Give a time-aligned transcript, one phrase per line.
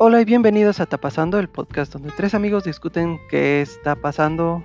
[0.00, 4.62] Hola y bienvenidos a Tapasando, el podcast donde tres amigos discuten qué está pasando,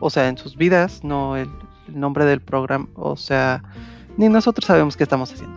[0.00, 1.48] o sea, en sus vidas, no el,
[1.86, 3.62] el nombre del programa, o sea,
[4.16, 5.56] ni nosotros sabemos qué estamos haciendo.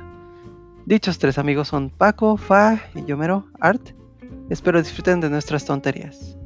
[0.86, 3.82] Dichos tres amigos son Paco, Fa y Yomero Art.
[4.52, 6.38] Espero disfruten de nuestras tonterías.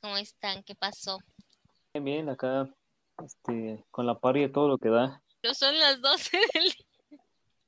[0.00, 0.64] ¿Cómo están?
[0.64, 1.18] ¿Qué pasó?
[1.94, 2.68] Bien, bien, acá,
[3.24, 5.22] este, con la party de todo lo que da.
[5.40, 6.72] Pero son las 12 del...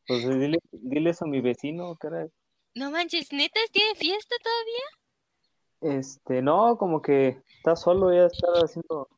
[0.07, 2.27] Pues dile, dile eso a mi vecino, cara.
[2.75, 5.99] No manches, ¿neta tiene fiesta todavía?
[5.99, 9.09] Este, no, como que está solo, ya está haciendo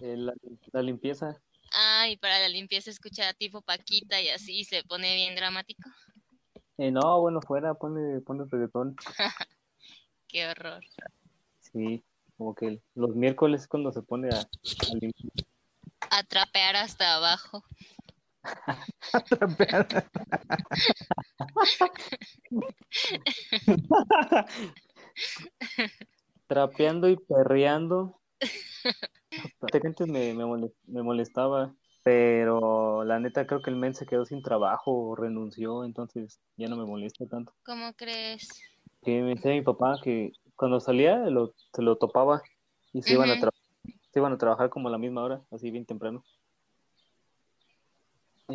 [0.00, 0.34] eh, la,
[0.72, 1.40] la limpieza.
[1.74, 5.88] Ah, y para la limpieza escucha tipo Paquita y así se pone bien dramático.
[6.78, 8.96] Eh, no, bueno, fuera, pone, pone reggaetón.
[10.28, 10.82] Qué horror.
[11.60, 12.02] Sí,
[12.36, 15.32] como que los miércoles es cuando se pone a, a limpiar.
[16.10, 17.64] A trapear hasta abajo.
[26.46, 28.20] Trapeando y perreando.
[29.60, 34.24] Antes me, me, mole- me molestaba, pero la neta creo que el men se quedó
[34.24, 37.54] sin trabajo o renunció, entonces ya no me molesta tanto.
[37.64, 38.48] ¿Cómo crees?
[39.02, 42.42] Que me decía mi papá que cuando salía lo, se lo topaba
[42.92, 43.38] y se iban a
[44.12, 46.22] se iban a trabajar como a la misma hora, así bien temprano.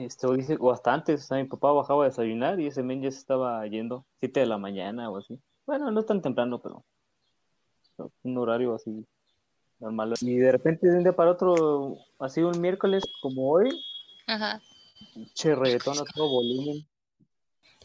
[0.06, 3.20] Este, o dice, o sea, mi papá bajaba a desayunar y ese men ya se
[3.20, 5.39] estaba yendo, 7 de la mañana o así.
[5.66, 6.84] Bueno, no tan temprano, pero
[8.23, 9.06] un horario así
[9.80, 10.14] normal.
[10.22, 13.70] Y de repente de un día para otro, así un miércoles como hoy,
[14.28, 14.62] Ajá.
[15.34, 16.88] che reggaetón a todo volumen.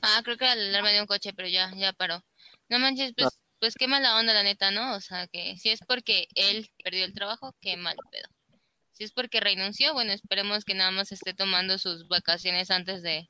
[0.02, 2.20] Ah, creo que era la alarma de un coche, pero ya, ya paró.
[2.68, 4.96] No manches, pues, pues qué mala onda la neta, ¿no?
[4.96, 8.28] O sea, que si es porque él perdió el trabajo, qué mal pedo.
[8.92, 13.26] Si es porque renunció, bueno, esperemos que nada más esté tomando sus vacaciones antes de,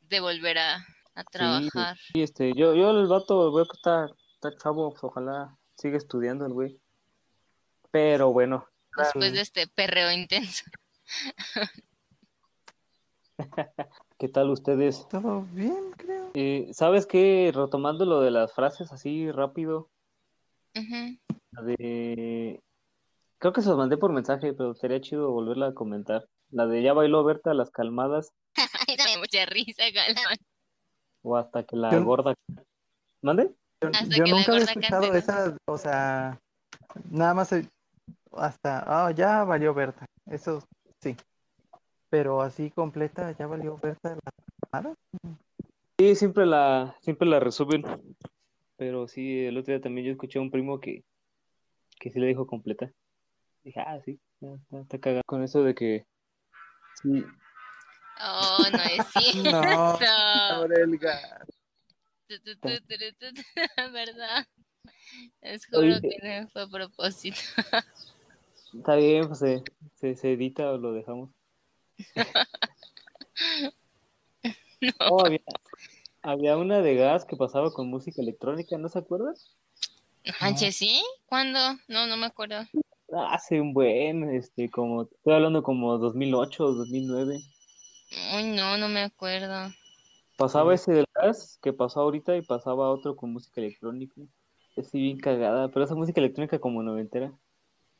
[0.00, 0.84] de volver a,
[1.14, 1.96] a trabajar.
[2.12, 6.44] Y este, yo, yo el vato veo que está, está chavo, pues, ojalá siga estudiando
[6.44, 6.80] el güey.
[7.90, 8.66] Pero bueno,
[8.96, 10.64] Después de este perreo intenso.
[14.18, 15.08] ¿qué tal ustedes?
[15.08, 16.30] ¿Todo bien, creo?
[16.34, 17.52] Eh, ¿sabes qué?
[17.54, 19.88] Retomando lo de las frases así rápido,
[20.74, 21.18] Ujú.
[21.52, 22.62] la de...
[23.40, 26.26] Creo que se los mandé por mensaje, pero sería chido volverla a comentar.
[26.50, 28.32] La de ya bailó Berta las calmadas
[28.88, 30.36] Ay, dame mucha risa, galán.
[31.22, 32.34] o hasta que la Yo- gorda...
[33.22, 33.50] ¿Mande?
[33.80, 33.88] Yo,
[34.26, 35.14] nunca había escuchado cante, ¿no?
[35.14, 36.38] esa, o sea,
[37.10, 37.68] nada más el-
[38.32, 40.62] hasta, ah, ya valió Berta, eso
[41.00, 41.16] sí,
[42.10, 44.20] pero así completa, ya valió Berta la
[44.72, 44.94] llamada.
[45.98, 47.84] Sí, siempre la, siempre la resuben.
[48.76, 51.02] Pero sí, el otro día también yo escuché a un primo que,
[51.98, 52.90] que sí la dijo completa.
[53.62, 54.18] Dije, ah, sí,
[54.72, 56.06] está, cagado con eso de que
[57.02, 57.24] sí,
[58.22, 59.50] Oh, no es cierto.
[59.50, 59.98] No,
[60.56, 61.44] Aurelga.
[63.92, 64.46] ¿Verdad?
[65.40, 66.00] Les juro Oye.
[66.00, 67.40] que no fue a propósito.
[68.74, 69.62] está bien, pues se,
[69.94, 71.30] se, se edita o lo dejamos.
[75.00, 75.40] Oh, había,
[76.22, 79.34] había una de gas que pasaba con música electrónica, ¿no se acuerdan?
[80.40, 81.02] Manches, ¿sí?
[81.26, 81.58] ¿Cuándo?
[81.88, 82.66] No, no me acuerdo.
[83.12, 87.40] Hace un buen, este, como, estoy hablando como 2008 o 2009.
[88.36, 89.70] Uy, no, no me acuerdo.
[90.36, 94.20] Pasaba ese del gas que pasó ahorita y pasaba otro con música electrónica.
[94.76, 97.32] Así bien cagada, pero esa música electrónica como noventera.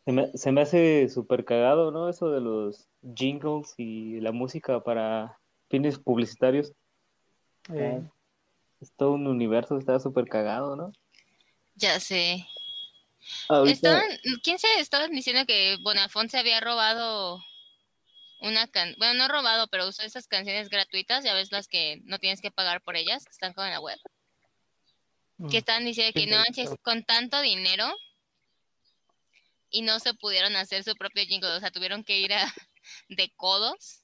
[0.04, 2.09] Se me, se me hace súper cagado, ¿no?
[2.09, 5.38] Eso de los jingles y la música para
[5.69, 6.72] fines publicitarios.
[7.72, 8.03] Eh,
[8.81, 10.91] Es todo un universo, está súper cagado, ¿no?
[11.76, 12.47] Ya sé.
[13.48, 17.42] Ahorita, Estaban, ¿quién se estaban diciendo que Bonafont se había robado
[18.41, 22.19] una can, bueno, no robado, pero usó esas canciones gratuitas, ya ves las que no
[22.19, 23.98] tienes que pagar por ellas, que están como en la web,
[25.50, 27.94] que estaban diciendo que no manches, con tanto dinero
[29.70, 32.44] y no se pudieron hacer su propio jingle, o sea, tuvieron que ir a,
[33.08, 34.00] de codos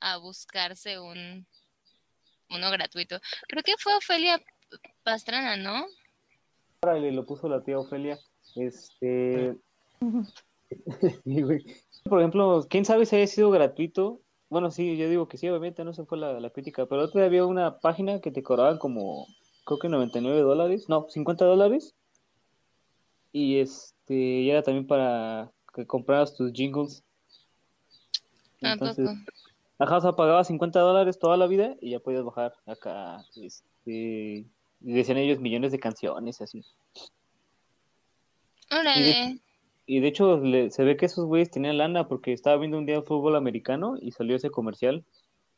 [0.00, 1.46] a buscarse un
[2.48, 3.20] uno gratuito.
[3.48, 4.42] Creo que fue Ofelia
[5.02, 5.86] Pastrana, ¿no?
[6.82, 8.18] Órale, lo puso la tía Ofelia.
[8.56, 9.56] Este.
[11.24, 11.66] Sí, güey.
[12.04, 14.22] Por ejemplo, quién sabe si haya sido gratuito.
[14.48, 16.86] Bueno, sí, yo digo que sí, obviamente, no se fue la, la crítica.
[16.86, 19.26] Pero otro día había una página que te cobraban como,
[19.66, 21.94] creo que 99 dólares, no, 50 dólares.
[23.32, 27.04] Y este, y era también para que compraras tus jingles.
[28.62, 29.10] ¿A Entonces,
[29.78, 34.46] ajá, o sea, pagabas 50 dólares toda la vida y ya podías bajar acá, este,
[34.84, 36.64] y decían ellos millones de canciones así.
[38.70, 39.10] Órale.
[39.28, 39.42] Y
[39.96, 42.86] Y de hecho le- se ve que esos güeyes tenían lana porque estaba viendo un
[42.86, 45.04] día el fútbol americano y salió ese comercial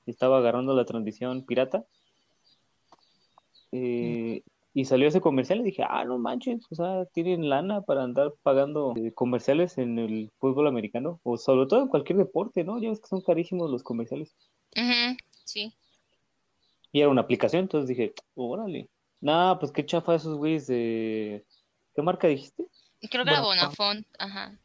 [0.07, 1.85] y estaba agarrando la transmisión pirata.
[3.73, 4.43] Eh,
[4.73, 8.33] y salió ese comercial y dije, ah, no manches, o sea, tienen lana para andar
[8.43, 12.81] pagando eh, comerciales en el fútbol americano o sobre todo en cualquier deporte, ¿no?
[12.81, 14.35] Ya ves que son carísimos los comerciales.
[14.75, 15.73] Ujú, sí.
[16.93, 18.89] Y era una aplicación, entonces dije, órale.
[19.25, 21.47] Nah, pues qué chafa esos güeyes de...
[21.97, 22.67] ¿Qué marca dijiste?
[23.11, 24.07] Creo que era Bonafont.
[24.19, 24.61] Ajá.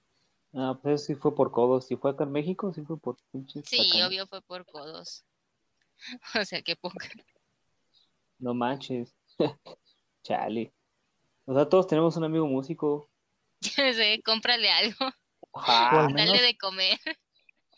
[0.53, 1.87] Ah, pues sí fue por codos.
[1.87, 5.23] Si fue acá en México, sí fue por pinches Sí, obvio fue por codos.
[6.41, 7.07] O sea, qué poca.
[8.37, 9.15] No manches.
[10.23, 10.73] Chale.
[11.45, 13.09] O sea, todos tenemos un amigo músico.
[13.77, 14.97] Ya sé, cómprale algo,
[16.13, 16.97] menos- dale de comer.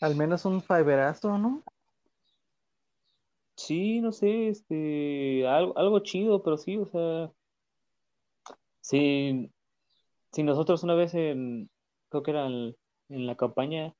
[0.00, 1.62] Al menos un fiberazo, ¿no?
[3.56, 7.30] Sí, no sé, este, algo, algo chido, pero sí, o sea,
[8.80, 9.50] sí,
[10.32, 11.70] si nosotros una vez en,
[12.08, 12.74] creo que era en,
[13.08, 13.94] en la campaña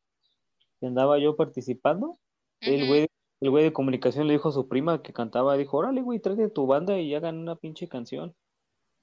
[0.81, 2.19] que andaba yo participando,
[2.61, 3.07] el güey,
[3.41, 6.49] el güey de comunicación le dijo a su prima que cantaba, dijo, órale, güey, tráete
[6.49, 8.35] tu banda y hagan una pinche canción.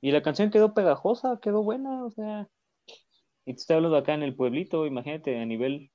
[0.02, 2.50] Y la canción quedó pegajosa, quedó buena, o sea,
[3.46, 5.92] y te estoy hablando acá en el pueblito, imagínate, a nivel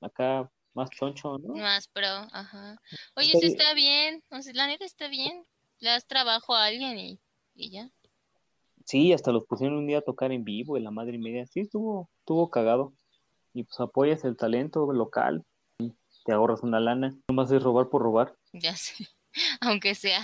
[0.00, 1.54] acá más choncho, ¿no?
[1.54, 2.80] Más pro, ajá.
[3.16, 4.22] Oye, eso está bien.
[4.30, 5.44] O sea, la neta está bien.
[5.78, 7.18] Le das trabajo a alguien y,
[7.54, 7.90] y ya.
[8.84, 11.46] Sí, hasta los pusieron un día a tocar en vivo, en la madre y media.
[11.46, 12.92] Sí, estuvo, estuvo cagado.
[13.54, 15.44] Y pues apoyas el talento local,
[15.78, 15.94] y
[16.24, 17.16] te ahorras una lana.
[17.28, 18.36] Nomás es robar por robar.
[18.52, 19.08] Ya sé.
[19.60, 20.20] Aunque sea,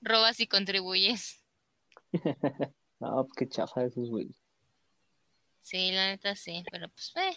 [0.00, 1.42] robas y contribuyes.
[2.98, 4.42] No, pues qué chafa esos güeyes.
[5.60, 6.64] Sí, la neta sí.
[6.70, 7.36] Pero pues, eh,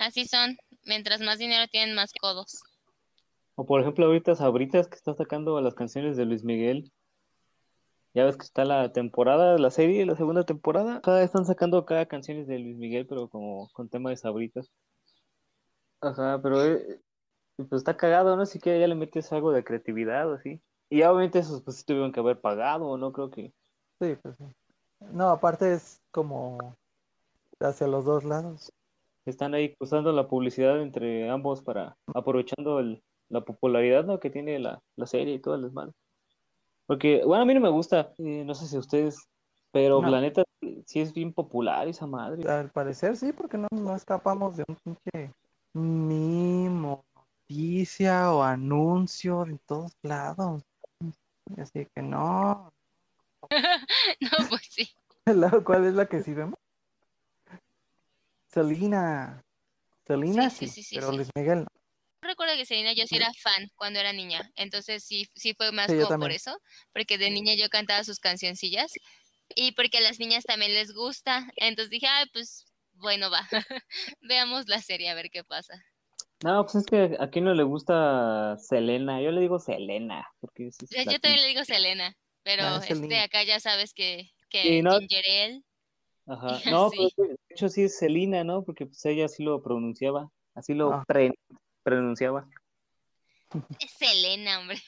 [0.00, 0.58] así son.
[0.86, 2.62] Mientras más dinero tienen, más codos.
[3.56, 6.92] O por ejemplo, ahorita Sabritas que está sacando las canciones de Luis Miguel.
[8.14, 11.00] Ya ves que está la temporada, la serie, la segunda temporada.
[11.02, 14.70] Cada están sacando cada canciones de Luis Miguel, pero como con tema de Sabritas.
[16.00, 17.00] Ajá, pero eh,
[17.56, 18.42] pues está cagado, ¿no?
[18.42, 20.62] Así que ya le metes algo de creatividad o así.
[20.88, 23.12] Y obviamente esos pues sí tuvieron que haber pagado, ¿no?
[23.12, 23.52] Creo que.
[24.00, 24.44] Sí, pues sí.
[25.00, 26.76] No, aparte es como
[27.60, 28.72] hacia los dos lados.
[29.30, 34.20] Están ahí usando la publicidad entre ambos para aprovechando el- la popularidad ¿no?
[34.20, 35.92] que tiene la, la serie y todo el desmadre.
[36.86, 39.18] Porque, bueno, a mí no me gusta, eh, no sé si ustedes,
[39.72, 40.08] pero No.
[40.08, 40.44] la neta
[40.86, 42.48] sí es bien popular esa madre.
[42.48, 45.32] Al parecer sí, porque no, no escapamos de un pinche
[45.74, 47.04] mimo,
[47.48, 50.62] noticia o anuncio de todos lados.
[51.58, 52.72] Así que no.
[54.20, 54.88] No, pues sí.
[55.26, 56.58] La- ¿Cuál es la que sí vemos?
[58.56, 59.44] Selena.
[60.06, 61.16] Selena Sí, sí, sí, pero sí.
[61.16, 61.66] Luis Miguel no.
[62.22, 65.92] Recuerdo que Selena yo sí era fan cuando era niña, entonces sí, sí fue más
[65.92, 66.58] como por eso,
[66.94, 68.92] porque de niña yo cantaba sus cancioncillas
[69.54, 72.64] y porque a las niñas también les gusta, entonces dije, ay, pues
[72.94, 73.46] bueno, va,
[74.22, 75.74] veamos la serie a ver qué pasa.
[76.42, 80.68] No, pues es que a quién no le gusta Selena, yo le digo Selena, porque
[80.68, 84.30] es, es Yo, yo también le digo Selena, pero Ah, este acá ya sabes que,
[84.48, 84.98] que Sí, no.
[84.98, 85.62] Ginger Ale,
[86.50, 86.58] Ajá.
[86.58, 86.70] Sí.
[86.70, 88.62] No, pero es que, de hecho sí es Selena, ¿no?
[88.64, 91.04] Porque pues ella así lo pronunciaba, así lo Ah.
[91.06, 91.38] pre-
[91.82, 92.48] pronunciaba.
[93.80, 94.78] es Selena, hombre.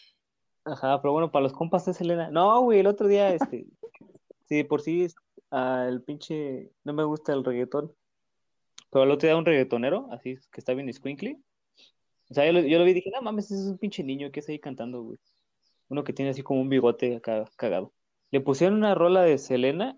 [0.65, 2.31] Ajá, pero bueno, para los compas es Selena.
[2.31, 3.67] No, güey, el otro día, este,
[4.49, 5.15] sí, de por sí, es-
[5.51, 7.95] ah, el pinche, no me gusta el reggaetón,
[8.91, 11.39] pero el otro día un reggaetonero, así, que está bien squinkly,
[12.31, 14.03] o sea, yo lo, yo lo vi y dije, no mames, ese es un pinche
[14.03, 15.19] niño que está ahí cantando, güey.
[15.89, 17.95] Uno que tiene así como un bigote acá cagado.
[18.31, 19.97] Le pusieron una rola de Selena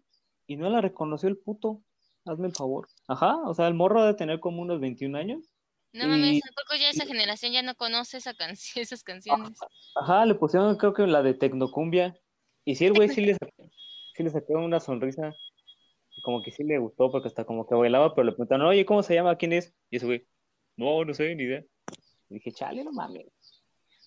[0.51, 1.81] y no la reconoció el puto.
[2.25, 2.89] Hazme el favor.
[3.07, 5.49] Ajá, o sea, el morro de tener como unos 21 años.
[5.93, 9.57] No Y- mames, ¿a poco ya esa generación ya no conoce esa canción, esas canciones?
[9.95, 12.19] Ajá, le pusieron creo que la de Tecnocumbia.
[12.65, 13.71] Y sí, el güey sí le sacó,
[14.17, 15.33] sí le sacó una sonrisa.
[16.25, 19.05] Como que sí le gustó porque hasta como que bailaba, pero le preguntaron, oye, ¿cómo
[19.05, 19.37] se llama?
[19.37, 19.73] ¿Quién es?
[19.89, 20.27] Y ese güey,
[20.77, 21.65] no, no sé, ni idea.
[22.29, 23.27] Y dije, chale, no mames.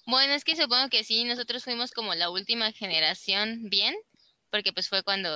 [0.06, 3.96] Bueno, es que supongo que sí, nosotros fuimos como la última generación bien,
[4.52, 5.30] porque pues fue cuando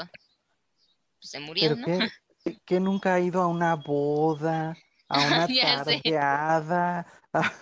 [1.19, 1.86] pues, se murió, Pero ¿no?
[1.86, 2.09] que,
[2.65, 4.75] que nunca ha ido a una boda,
[5.07, 7.07] a una tardeada.
[7.33, 7.53] a-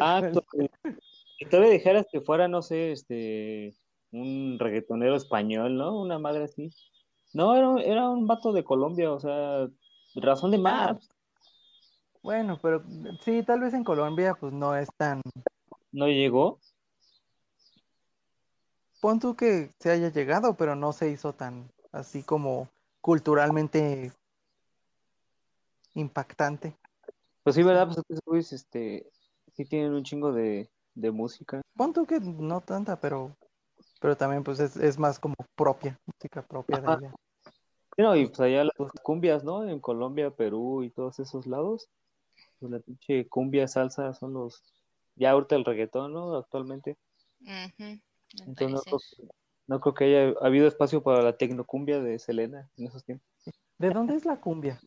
[0.00, 0.20] Ah,
[1.38, 3.74] si todavía dijeras que fuera, no sé, este,
[4.10, 5.98] un reggaetonero español, ¿no?
[6.00, 6.70] Una madre así.
[7.32, 9.68] No, era, era un vato de Colombia, o sea,
[10.14, 11.08] razón de más.
[12.22, 12.82] Bueno, pero
[13.24, 15.20] sí, tal vez en Colombia pues no es tan...
[15.92, 16.58] No llegó.
[19.00, 22.68] Pon tú que se haya llegado, pero no se hizo tan así como
[23.00, 24.12] culturalmente
[25.94, 26.76] impactante.
[27.42, 27.86] Pues sí, ¿verdad?
[27.86, 29.10] Pues estos güeyes, este,
[29.54, 31.60] sí tienen un chingo de, de música.
[31.76, 33.36] Pon tú que no tanta, pero,
[34.00, 37.14] pero también pues es, es más como propia, música propia de ella.
[37.96, 39.68] No, y pues allá las cumbias, ¿no?
[39.68, 41.88] En Colombia, Perú y todos esos lados.
[42.60, 44.62] Pues la pinche cumbia, salsa son los.
[45.16, 46.36] Ya ahorita el reggaetón, ¿no?
[46.36, 46.96] Actualmente.
[48.46, 48.98] Entonces no
[49.68, 53.28] no creo que haya habido espacio para la tecnocumbia de Selena en esos tiempos.
[53.78, 54.80] ¿De dónde es la cumbia?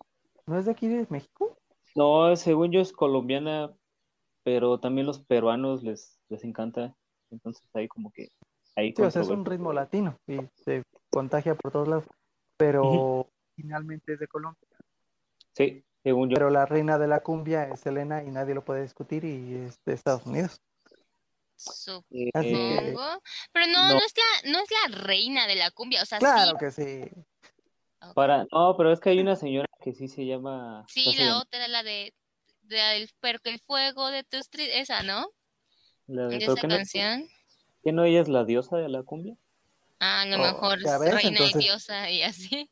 [0.47, 1.55] ¿No es de aquí de México?
[1.95, 3.71] No, según yo es colombiana,
[4.43, 6.95] pero también los peruanos les, les encanta.
[7.29, 8.29] Entonces hay como que
[8.75, 12.05] hay Sí, o sea, es un ritmo latino y se contagia por todos lados,
[12.57, 14.67] pero finalmente es de Colombia.
[15.53, 16.35] Sí, según yo.
[16.35, 19.79] Pero la reina de la cumbia es Selena y nadie lo puede discutir y es
[19.85, 20.59] de Estados Unidos.
[21.61, 22.05] Supongo.
[22.11, 22.95] Eh, que-
[23.53, 23.93] Pero no, no.
[23.93, 26.01] no, es la, no es la reina de la cumbia.
[26.01, 27.11] O sea, Claro sí, que sí.
[28.15, 30.85] para, no, pero es que hay una señora que sí se llama.
[30.87, 31.41] sí, ¿cómo se la llama?
[31.41, 32.13] otra, la de,
[32.63, 33.09] de la del
[33.43, 35.29] el fuego de tus tri- esa, ¿no?
[36.07, 37.27] La de- De ¿pero esa qué no, canción.
[37.83, 39.35] qué no ella es la diosa de la cumbia?
[39.99, 42.69] Ah, a lo Oh, mejor es ves, reina entonces- y diosa y así.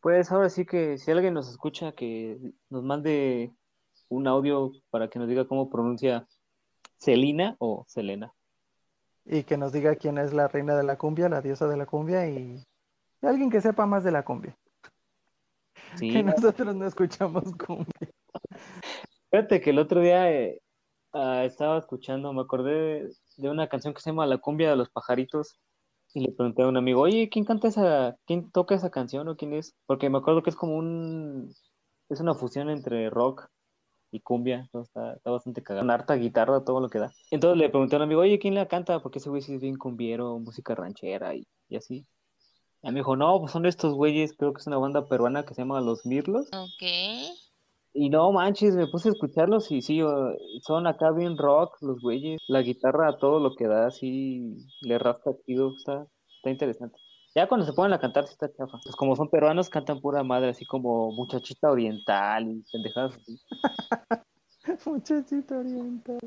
[0.00, 2.36] Pues ahora sí que si alguien nos escucha, que
[2.68, 3.52] nos mande
[4.12, 6.26] un audio para que nos diga cómo pronuncia
[6.98, 8.32] Celina o Selena.
[9.24, 11.86] Y que nos diga quién es la reina de la cumbia, la diosa de la
[11.86, 12.62] cumbia y,
[13.22, 14.56] y alguien que sepa más de la cumbia.
[15.96, 18.10] Sí, Que nosotros no escuchamos cumbia.
[19.30, 20.60] fíjate que el otro día eh,
[21.12, 24.76] ah, estaba escuchando, me acordé de, de una canción que se llama La cumbia de
[24.76, 25.58] los pajaritos
[26.14, 29.36] y le pregunté a un amigo, oye, ¿quién canta esa, quién toca esa canción o
[29.36, 29.74] quién es?
[29.86, 31.54] Porque me acuerdo que es como un,
[32.08, 33.48] es una fusión entre rock
[34.12, 37.12] y cumbia, entonces está, está bastante cagado, una harta guitarra, todo lo que da.
[37.30, 39.00] Entonces le pregunté a un amigo, oye, ¿quién la canta?
[39.00, 42.06] Porque ese güey sí es bien cumbiero, música ranchera y, y así.
[42.82, 45.54] Y me dijo, no, pues son estos güeyes, creo que es una banda peruana que
[45.54, 46.48] se llama Los Mirlos.
[46.52, 46.82] Ok.
[47.94, 50.00] Y no manches, me puse a escucharlos y sí,
[50.62, 52.40] son acá bien rock los güeyes.
[52.48, 56.98] La guitarra todo lo que da, así le rasca chido, está, está interesante.
[57.34, 58.78] Ya cuando se ponen a cantar, sí está chafa.
[58.84, 63.40] Pues como son peruanos, cantan pura madre, así como muchachita oriental y pendejadas así.
[64.86, 66.18] Muchachito oriental.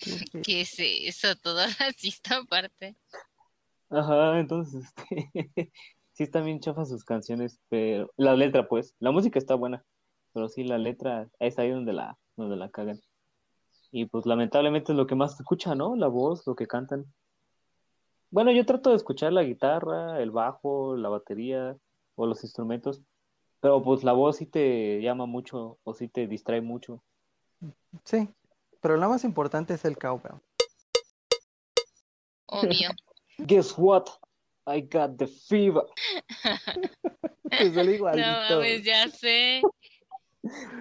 [0.44, 1.36] ¿Qué es eso?
[1.36, 2.96] Todo racista aparte.
[3.90, 5.72] Ajá, entonces, este,
[6.12, 9.84] sí están bien chafas sus canciones, pero la letra, pues, la música está buena,
[10.32, 13.00] pero sí, la letra es ahí donde la, donde la cagan.
[13.90, 15.96] Y pues lamentablemente es lo que más se escucha, ¿no?
[15.96, 17.06] La voz, lo que cantan.
[18.30, 21.76] Bueno, yo trato de escuchar la guitarra, el bajo, la batería
[22.14, 23.00] o los instrumentos,
[23.60, 27.02] pero pues la voz sí te llama mucho o sí te distrae mucho.
[28.04, 28.28] Sí,
[28.80, 30.40] pero lo más importante es el cowbell.
[32.46, 32.90] Obvio.
[33.38, 34.06] Guess what?
[34.66, 35.84] I got the fever.
[37.48, 38.26] Te sale No igualito.
[38.50, 39.62] mames, ya sé.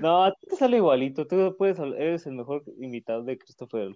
[0.02, 1.26] No, a ti te sale igualito.
[1.28, 3.96] Tú puedes, hablar- eres el mejor invitado de Christopher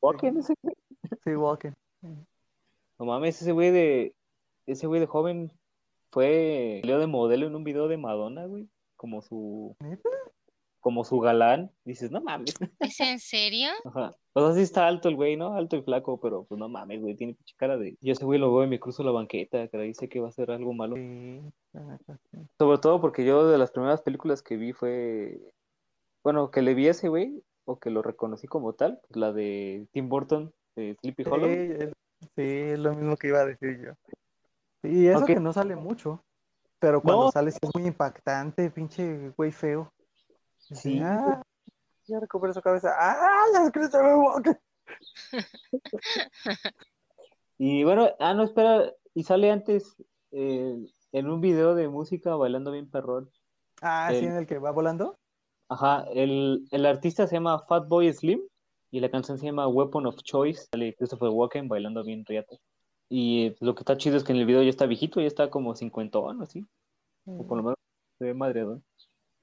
[0.00, 0.54] Walken, ese.
[1.24, 1.74] Sí, Walken.
[2.02, 4.14] No mames, ese güey de,
[4.66, 5.52] ese güey de joven
[6.10, 10.08] fue, salió de modelo en un video de Madonna, güey, como su, ¿Neta?
[10.86, 11.72] como su galán.
[11.84, 12.54] Dices, no mames.
[12.78, 13.70] ¿Es en serio?
[13.84, 14.12] Ajá.
[14.34, 15.54] O sea, sí está alto el güey, ¿no?
[15.54, 17.96] Alto y flaco, pero pues no mames, güey, tiene pinche cara de.
[18.00, 20.32] Yo ese güey lo veo y me cruzo la banqueta, que dice que va a
[20.32, 20.94] ser algo malo.
[20.94, 21.40] Sí.
[22.56, 25.40] Sobre todo porque yo de las primeras películas que vi fue,
[26.22, 29.88] bueno, que le vi a ese güey, o que lo reconocí como tal, la de
[29.90, 31.48] Tim Burton, de Sleepy Sí, Hollow.
[31.48, 31.90] sí,
[32.36, 33.92] es lo mismo que iba a decir yo.
[34.88, 36.24] Y eso que no sale mucho,
[36.78, 37.32] pero cuando No.
[37.32, 39.92] sale es muy impactante, pinche güey feo.
[40.58, 41.00] Sí.
[41.02, 41.42] Ah,
[42.06, 42.94] ya recupera su cabeza.
[42.96, 43.44] ¡Ah!
[43.52, 44.58] Ya es Christopher Walken.
[47.58, 49.96] Y bueno, ah, no, espera, y sale antes
[50.30, 50.76] eh,
[51.12, 53.30] en un video de música bailando bien perrón.
[53.80, 55.18] Ah, sí, en el que va volando.
[55.68, 58.42] Ajá, el, el artista se llama Fatboy Slim
[58.90, 60.68] y la canción se llama Weapon of Choice.
[60.72, 62.56] Sale Christopher Walken bailando bien riata.
[63.08, 65.48] Y lo que está chido es que en el video ya está viejito, ya está
[65.48, 66.66] como cincuentón, así,
[67.24, 67.78] o por lo menos
[68.18, 68.82] se ve madreadón.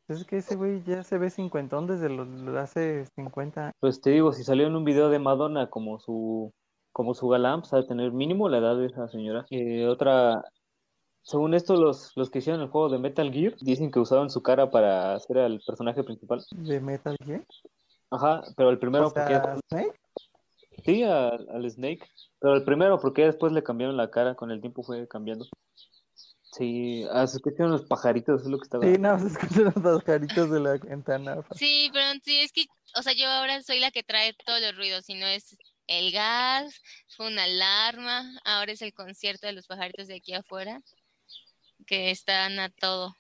[0.10, 3.74] Es que ese güey ya se ve cincuentón desde lo, lo hace 50 años.
[3.80, 6.52] Pues te digo, si salió en un video de Madonna como su,
[6.92, 9.46] como su galán, pues tener mínimo la edad de esa señora.
[9.50, 10.44] Eh, otra,
[11.22, 14.44] según esto, los, los que hicieron el juego de Metal Gear dicen que usaron su
[14.44, 16.44] cara para hacer al personaje principal.
[16.52, 17.46] de Metal Gear.
[18.14, 20.00] Ajá, pero el primero O sea, porque Snake.
[20.86, 22.08] sí, al, al Snake,
[22.40, 25.48] pero el primero porque después le cambiaron la cara, con el tiempo fue cambiando.
[26.52, 28.86] Sí, ah, se escuchan los pajaritos, es lo que estaba.
[28.86, 31.38] Sí, no, se escuchan los pajaritos de la ventana.
[31.56, 34.78] Sí, pero sí, es que, o sea, yo ahora soy la que trae todos los
[34.78, 36.80] ruidos, si no es el gas,
[37.18, 40.80] fue una alarma, ahora es el concierto de los pajaritos de aquí afuera,
[41.88, 43.16] que están a todo.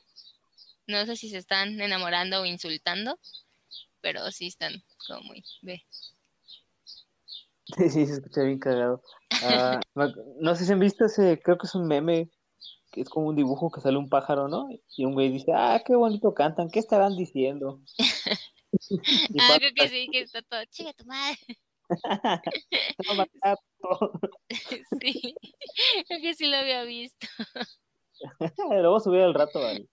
[0.85, 3.17] No sé si se están enamorando o insultando,
[4.03, 4.73] pero sí están
[5.07, 5.81] como muy, ve.
[7.77, 9.01] Sí, sí, se escucha bien cagado.
[9.41, 9.79] Ah,
[10.41, 12.29] no sé si han visto ese, creo que es un meme,
[12.91, 14.67] que es como un dibujo que sale un pájaro, ¿no?
[14.97, 17.81] Y un güey dice, ah, qué bonito cantan, ¿qué estarán diciendo?
[19.39, 21.37] Ah, creo que sí, que está todo, chica tu madre.
[24.99, 25.35] Sí,
[26.07, 27.27] creo que sí lo había visto.
[28.71, 29.87] Lo voy a subir al rato al,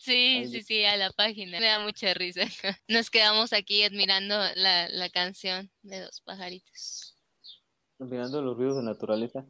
[0.00, 1.60] Sí, sí, sí, a la página.
[1.60, 2.40] Me da mucha risa.
[2.88, 7.14] Nos quedamos aquí admirando la, la canción de los pajaritos.
[7.98, 9.44] mirando los ruidos de naturaleza.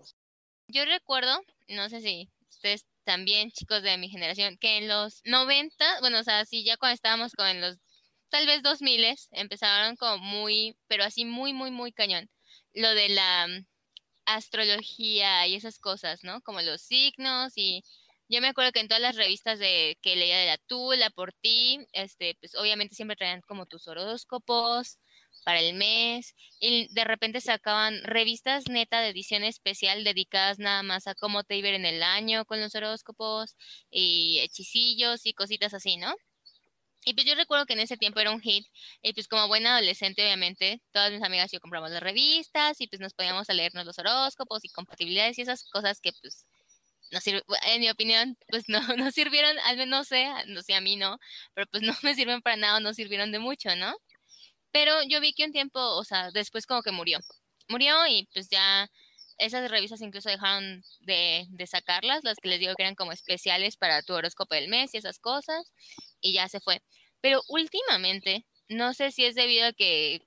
[0.66, 6.00] Yo recuerdo, no sé si ustedes también, chicos de mi generación, que en los 90,
[6.00, 7.78] bueno, o sea, sí, ya cuando estábamos con los,
[8.28, 12.28] tal vez 2000, empezaron como muy, pero así muy, muy, muy cañón.
[12.74, 13.66] Lo de la mm,
[14.26, 16.40] astrología y esas cosas, ¿no?
[16.40, 17.84] Como los signos y
[18.30, 21.32] yo me acuerdo que en todas las revistas de que leía de la Tula por
[21.32, 24.98] ti, este, pues obviamente siempre traían como tus horóscopos
[25.44, 31.08] para el mes y de repente sacaban revistas neta de edición especial dedicadas nada más
[31.08, 33.56] a cómo te iba en el año con los horóscopos
[33.90, 36.14] y hechicillos y cositas así, ¿no?
[37.04, 38.66] Y pues yo recuerdo que en ese tiempo era un hit
[39.02, 42.86] y pues como buena adolescente obviamente todas mis amigas y yo compramos las revistas y
[42.88, 46.46] pues nos podíamos a leernos los horóscopos y compatibilidades y esas cosas que pues
[47.10, 50.74] no sirve, en mi opinión, pues no, no sirvieron, al menos no sé, no sé,
[50.74, 51.18] a mí no,
[51.54, 53.94] pero pues no me sirven para nada, no sirvieron de mucho, ¿no?
[54.72, 57.18] Pero yo vi que un tiempo, o sea, después como que murió.
[57.68, 58.88] Murió y pues ya
[59.38, 63.76] esas revistas incluso dejaron de, de sacarlas, las que les digo que eran como especiales
[63.76, 65.72] para tu horóscopo del mes y esas cosas,
[66.20, 66.82] y ya se fue.
[67.20, 70.22] Pero últimamente, no sé si es debido a que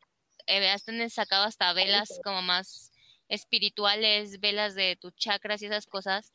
[0.71, 2.91] hasta sacado hasta velas como más
[3.29, 6.31] espirituales, velas de tus chakras y esas cosas.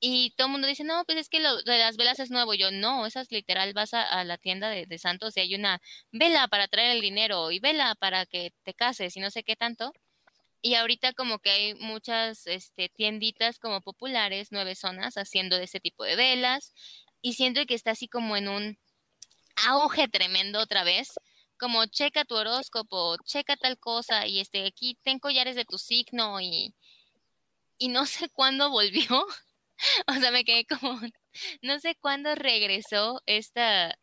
[0.00, 2.54] Y todo el mundo dice, no, pues es que lo de las velas es nuevo.
[2.54, 5.80] Yo, no, esas literal vas a, la tienda de, de, santos y hay una
[6.10, 9.56] vela para traer el dinero y vela para que te cases y no sé qué
[9.56, 9.92] tanto.
[10.62, 15.80] Y ahorita como que hay muchas este, tienditas como populares, nueve zonas, haciendo de ese
[15.80, 16.74] tipo de velas.
[17.22, 18.78] Y siento que está así como en un
[19.68, 21.14] auge tremendo otra vez.
[21.58, 26.40] Como checa tu horóscopo, checa tal cosa y este, aquí ten collares de tu signo
[26.40, 26.74] y,
[27.78, 29.26] y no sé cuándo volvió.
[30.06, 31.00] O sea, me quedé como,
[31.62, 33.96] no sé cuándo regresó esta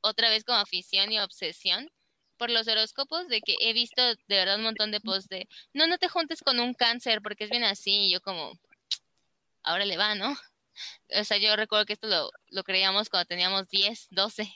[0.00, 1.90] otra vez como afición y obsesión
[2.36, 5.86] por los horóscopos, de que he visto de verdad un montón de posts de, no,
[5.86, 8.58] no te juntes con un cáncer porque es bien así, y yo como,
[9.62, 10.36] ahora le va, ¿no?
[11.20, 14.52] O sea, yo recuerdo que esto lo, lo creíamos cuando teníamos 10, 12,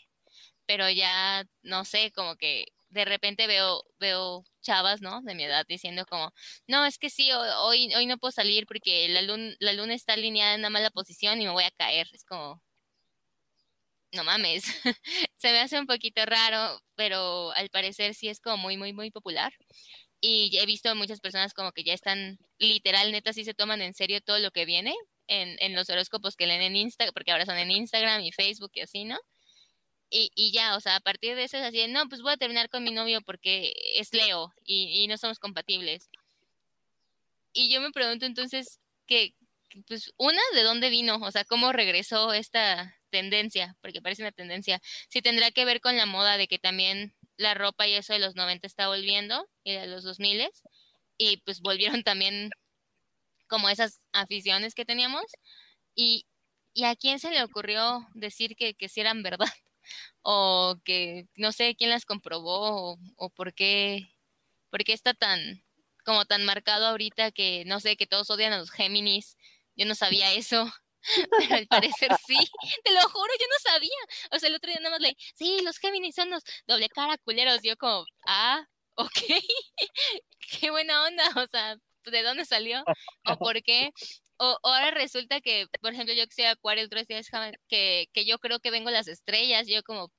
[0.66, 5.22] pero ya, no sé, como que de repente veo, veo chavas, ¿no?
[5.22, 6.32] De mi edad diciendo como,
[6.66, 10.14] no, es que sí, hoy, hoy no puedo salir porque la luna, la luna está
[10.14, 12.08] alineada en una mala posición y me voy a caer.
[12.12, 12.62] Es como,
[14.12, 14.64] no mames,
[15.36, 19.10] se me hace un poquito raro, pero al parecer sí es como muy, muy, muy
[19.10, 19.52] popular.
[20.20, 23.94] Y he visto muchas personas como que ya están literal, neta, sí se toman en
[23.94, 24.94] serio todo lo que viene
[25.28, 28.70] en, en los horóscopos que leen en Instagram, porque ahora son en Instagram y Facebook
[28.74, 29.18] y así, ¿no?
[30.08, 32.68] Y, ya, o sea, a partir de eso es así, no, pues voy a terminar
[32.70, 36.08] con mi novio porque es Leo y, no somos compatibles.
[37.52, 39.34] Y yo me pregunto entonces, que,
[39.88, 41.16] pues, una, ¿de dónde vino?
[41.16, 43.76] O sea, ¿cómo regresó esta tendencia?
[43.80, 44.80] Porque parece una tendencia.
[45.08, 48.18] Si tendrá que ver con la moda de que también la ropa y eso de
[48.20, 50.48] los 90 está volviendo y de los 2000
[51.18, 52.50] y pues volvieron también
[53.48, 55.24] como esas aficiones que teníamos.
[55.94, 56.26] Y,
[56.74, 59.48] y a quién se le ocurrió decir que, que eran verdad
[60.28, 64.08] o que no sé quién las comprobó o, o por qué
[64.70, 65.62] por qué está tan
[66.04, 69.36] como tan marcado ahorita que no sé que todos odian a los Géminis.
[69.76, 70.66] Yo no sabía eso
[71.38, 72.36] pero al parecer sí
[72.84, 73.98] te lo juro yo no sabía.
[74.32, 77.18] O sea el otro día nada más leí sí los Géminis son los doble cara
[77.18, 79.12] culeros yo como ah ok
[80.60, 82.82] qué buena onda o sea de dónde salió
[83.26, 83.92] o por qué
[84.38, 87.28] o, o, ahora resulta que, por ejemplo, yo que soy Acuario, otros días
[87.68, 90.12] que, que yo creo que vengo las estrellas, yo como,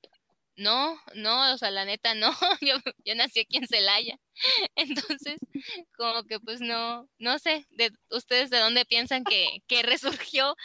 [0.57, 4.19] no, no, o sea, la neta no, yo, yo nací aquí en Celaya.
[4.75, 5.37] Entonces,
[5.95, 10.55] como que pues no, no sé, de ustedes de dónde piensan que, que resurgió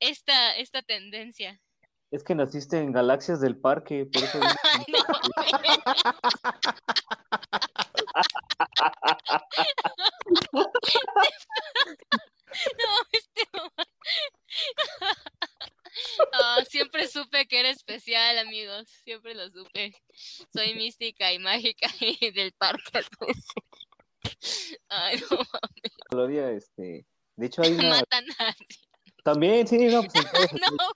[0.00, 1.60] esta, esta tendencia.
[2.10, 4.38] Es que naciste en Galaxias del Parque, por eso...
[4.64, 4.98] Ay, no.
[12.52, 13.42] No, este
[16.32, 18.88] oh, siempre supe que era especial, amigos.
[19.04, 19.94] Siempre lo supe.
[20.52, 23.00] Soy mística y mágica y del parque.
[24.88, 25.92] Ay, no mames.
[26.10, 27.06] Gloria, este.
[27.36, 27.88] De hecho, hay una.
[27.88, 28.54] Matan a
[29.24, 30.94] También, sí, no, pues en todos,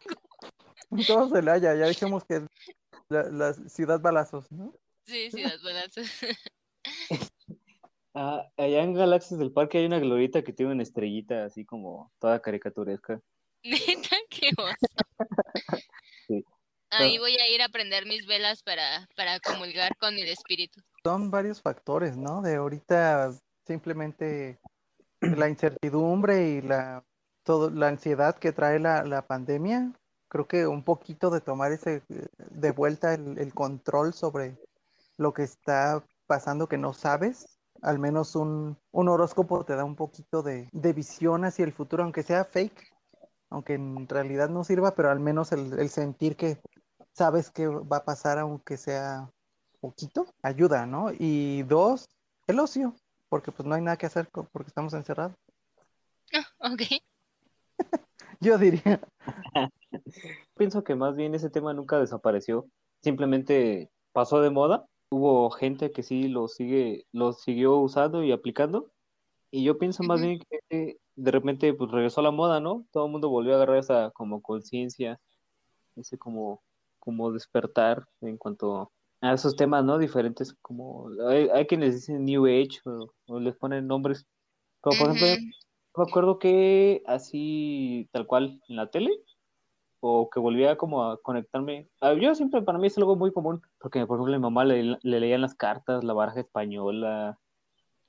[0.90, 2.46] No, En todo Celaya, ya dijimos que
[3.08, 4.74] la, la ciudad balazos, ¿no?
[5.04, 6.08] sí, las balazos.
[8.18, 12.10] Ah, allá en Galaxias del Parque hay una glorieta que tiene una estrellita así como
[12.18, 13.20] toda caricaturesca.
[13.62, 14.15] Neta,
[16.28, 16.44] Sí.
[16.90, 20.80] Ahí voy a ir a prender mis velas para, para comulgar con el espíritu.
[21.04, 22.42] Son varios factores, ¿no?
[22.42, 23.32] De ahorita
[23.64, 24.58] simplemente
[25.20, 27.04] la incertidumbre y la,
[27.44, 29.92] todo, la ansiedad que trae la, la pandemia.
[30.28, 34.56] Creo que un poquito de tomar ese, de vuelta el, el control sobre
[35.16, 37.58] lo que está pasando que no sabes.
[37.82, 42.02] Al menos un, un horóscopo te da un poquito de, de visión hacia el futuro,
[42.02, 42.95] aunque sea fake,
[43.56, 46.60] aunque en realidad no sirva, pero al menos el, el sentir que
[47.14, 49.30] sabes que va a pasar, aunque sea
[49.80, 51.10] poquito, ayuda, ¿no?
[51.18, 52.10] Y dos,
[52.48, 52.94] el ocio,
[53.30, 55.34] porque pues no hay nada que hacer porque estamos encerrados.
[56.34, 56.82] Ah, ok.
[58.40, 59.00] Yo diría,
[60.54, 62.66] Pienso que más bien ese tema nunca desapareció,
[63.02, 64.86] simplemente pasó de moda.
[65.08, 68.90] Hubo gente que sí lo sigue, lo siguió usando y aplicando,
[69.50, 72.86] y yo pienso más bien que de repente pues regresó a la moda, ¿no?
[72.92, 75.20] Todo el mundo volvió a agarrar esa como conciencia,
[75.96, 76.62] ese como,
[76.98, 79.98] como despertar en cuanto a esos temas, ¿no?
[79.98, 84.26] Diferentes, como hay, hay quienes dicen New Age o, o les ponen nombres,
[84.82, 85.52] pero por ejemplo,
[85.96, 89.10] me acuerdo que así, tal cual, en la tele,
[90.00, 91.88] o que volvía como a conectarme.
[92.00, 94.98] Ah, Yo siempre, para mí es algo muy común, porque por ejemplo mi mamá le,
[95.02, 97.38] le leían las cartas, la baraja española.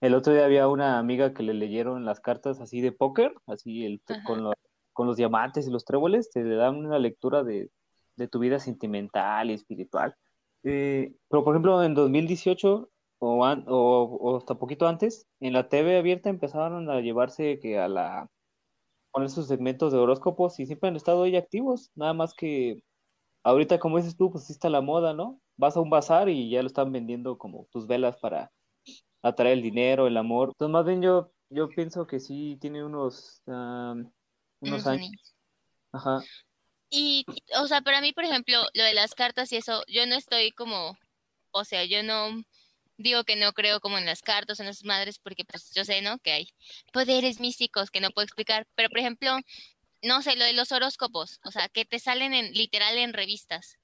[0.02, 3.86] El otro día había una amiga que le leyeron las cartas así de póker, así
[3.86, 4.54] el, con, lo-
[4.94, 7.72] con los diamantes y los tréboles, te le dan una lectura de,
[8.16, 10.16] de tu vida sentimental y espiritual.
[10.64, 15.70] Eh, pero por ejemplo en 2018 o, an- o, o hasta poquito antes, en la
[15.70, 18.30] TV abierta empezaron a llevarse que a la
[19.12, 22.84] poner sus segmentos de horóscopos y siempre han estado ahí activos, nada más que
[23.44, 25.42] ahorita como dices tú, pues sí está la moda, ¿no?
[25.58, 28.52] Vas a un bazar y ya lo están vendiendo como tus velas para
[29.22, 30.50] atraer el dinero, el amor.
[30.50, 34.12] Entonces más bien yo, yo pienso que sí tiene unos, am,
[34.60, 35.36] unos años,
[35.92, 36.24] ajá,
[36.90, 37.26] Y,
[37.60, 40.52] o sea, para mí, por ejemplo, lo de las cartas y eso, yo no estoy
[40.52, 40.98] como,
[41.52, 42.30] o sea, yo no
[42.98, 46.02] digo que no creo como en las cartas en esas madres, porque pues yo sé,
[46.02, 46.18] ¿no?
[46.20, 46.50] Que hay
[46.92, 49.38] poderes místicos que no puedo explicar, pero por ejemplo,
[50.02, 53.78] no sé, lo de los horóscopos, o sea, que te salen en literal en revistas.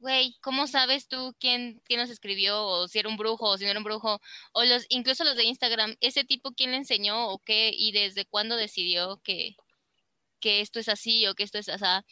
[0.00, 3.64] Güey, ¿cómo sabes tú quién, quién los escribió o si era un brujo o si
[3.64, 4.20] no era un brujo?
[4.52, 8.24] O los, incluso los de Instagram, ese tipo quién le enseñó o qué y desde
[8.24, 9.56] cuándo decidió que,
[10.40, 12.04] que esto es así o que esto es así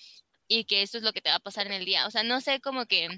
[0.48, 2.06] y que esto es lo que te va a pasar en el día.
[2.06, 3.08] O sea, no sé, como que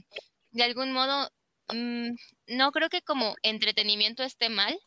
[0.50, 1.30] de algún modo,
[1.68, 2.10] mm,
[2.48, 4.78] no creo que como entretenimiento esté mal,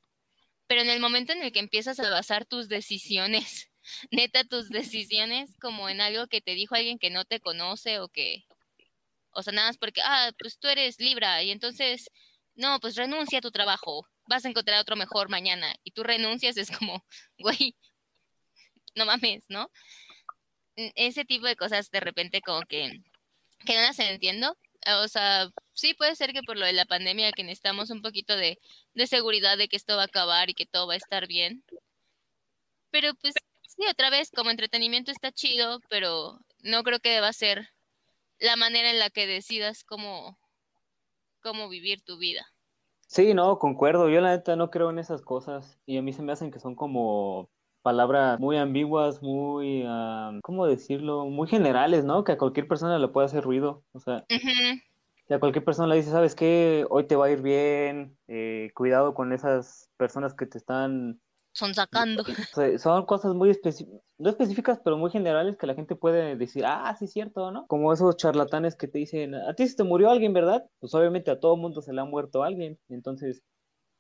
[0.68, 3.70] pero en el momento en el que empiezas a basar tus decisiones,
[4.12, 8.10] neta, tus decisiones como en algo que te dijo alguien que no te conoce o
[8.10, 8.46] que,
[9.34, 12.10] o sea, nada más porque, ah, pues tú eres Libra y entonces,
[12.56, 16.58] no, pues renuncia a tu trabajo, vas a encontrar otro mejor mañana y tú renuncias,
[16.58, 17.06] es como,
[17.40, 17.76] güey,
[18.96, 19.72] no mames, ¿no?
[20.76, 23.02] Ese tipo de cosas de repente como que,
[23.66, 24.58] que no las entiendo.
[25.04, 28.36] O sea, sí puede ser que por lo de la pandemia que necesitamos un poquito
[28.36, 28.60] de,
[28.94, 31.64] de seguridad de que esto va a acabar y que todo va a estar bien.
[32.90, 33.34] Pero pues
[33.68, 37.70] sí, otra vez, como entretenimiento está chido, pero no creo que deba ser
[38.42, 40.38] la manera en la que decidas cómo,
[41.42, 42.46] cómo vivir tu vida.
[43.08, 44.10] Sí, no, concuerdo.
[44.10, 46.60] Yo la neta no creo en esas cosas y a mí se me hacen que
[46.60, 47.50] son como
[47.82, 51.26] palabras muy ambiguas, muy, ah, ¿cómo decirlo?
[51.26, 52.24] Muy generales, ¿no?
[52.24, 53.84] Que a cualquier persona le puede hacer ruido.
[53.92, 54.82] O sea, Ujú.
[55.28, 56.86] si a cualquier persona le dice, ¿sabes qué?
[56.90, 61.22] Hoy te va a ir bien, eh, cuidado con esas personas que te están...
[61.54, 62.24] Son sacando.
[62.80, 66.96] son cosas muy específicas, no específicas, pero muy generales que la gente puede decir, ah,
[66.98, 67.68] sí es cierto, ¿no?
[67.68, 70.64] Como esos charlatanes que te dicen, a ti se te murió alguien, ¿verdad?
[70.80, 72.80] Pues obviamente a todo mundo se le ha muerto alguien.
[72.90, 73.44] Entonces,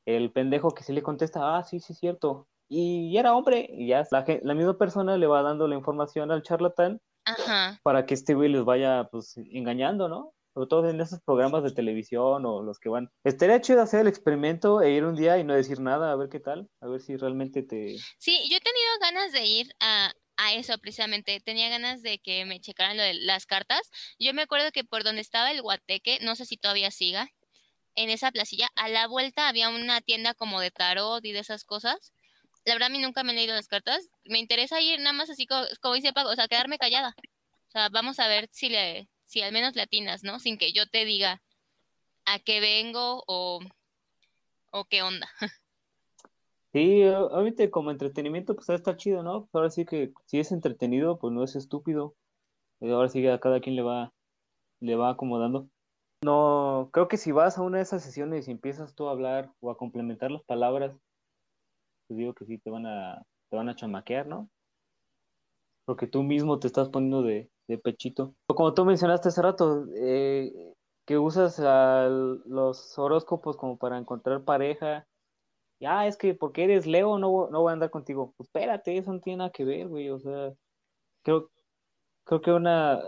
[0.06, 2.48] el pendejo que sí le contesta, ah, sí, sí es cierto.
[2.70, 6.44] Y era hombre, y ya la, la misma persona le va dando la información al
[6.44, 7.80] charlatán Ajá.
[7.84, 10.34] para que este güey les vaya pues engañando, ¿no?
[10.54, 13.10] Sobre todo en esos programas de televisión o los que van.
[13.24, 16.30] Estaría chido hacer el experimento e ir un día y no decir nada, a ver
[16.30, 17.98] qué tal, a ver si realmente te...
[18.18, 21.40] Sí, yo he tenido ganas de ir a, a eso precisamente.
[21.40, 23.90] Tenía ganas de que me checaran lo de las cartas.
[24.20, 27.30] Yo me acuerdo que por donde estaba el Guateque, no sé si todavía siga,
[27.96, 31.66] en esa placilla, a la vuelta había una tienda como de tarot y de esas
[31.66, 32.14] cosas.
[32.66, 34.08] La verdad, a mí nunca me han leído las cartas.
[34.26, 37.16] Me interesa ir nada más así como, como dice Paco, o sea, quedarme callada.
[37.68, 40.40] O sea, vamos a ver si le, si al menos le atinas, ¿no?
[40.40, 41.42] Sin que yo te diga
[42.26, 43.62] a qué vengo o,
[44.72, 45.28] o qué onda.
[46.74, 49.50] Sí, obviamente como entretenimiento pues está chido, ¿no?
[49.52, 52.16] Ahora sí que si es entretenido pues no es estúpido.
[52.80, 54.14] Eh, Ahora sí que a cada quien le va,
[54.80, 55.68] le va acomodando.
[56.24, 59.52] No, creo que si vas a una de esas sesiones y empiezas tú a hablar
[59.60, 60.96] o a complementar las palabras
[62.08, 64.50] pues digo que sí te van a, te van a chamaquear, ¿no?
[65.84, 68.36] Porque tú mismo te estás poniendo de, de pechito.
[68.48, 70.74] Como tú mencionaste hace rato, eh,
[71.06, 71.60] que usas
[72.46, 75.08] los horóscopos como para encontrar pareja.
[75.80, 78.34] Ya, es que porque eres Leo no, no voy a andar contigo.
[78.38, 80.10] Pues espérate, eso no tiene nada que ver, güey.
[80.10, 80.54] O sea,
[81.24, 81.50] creo,
[82.26, 83.02] creo que una,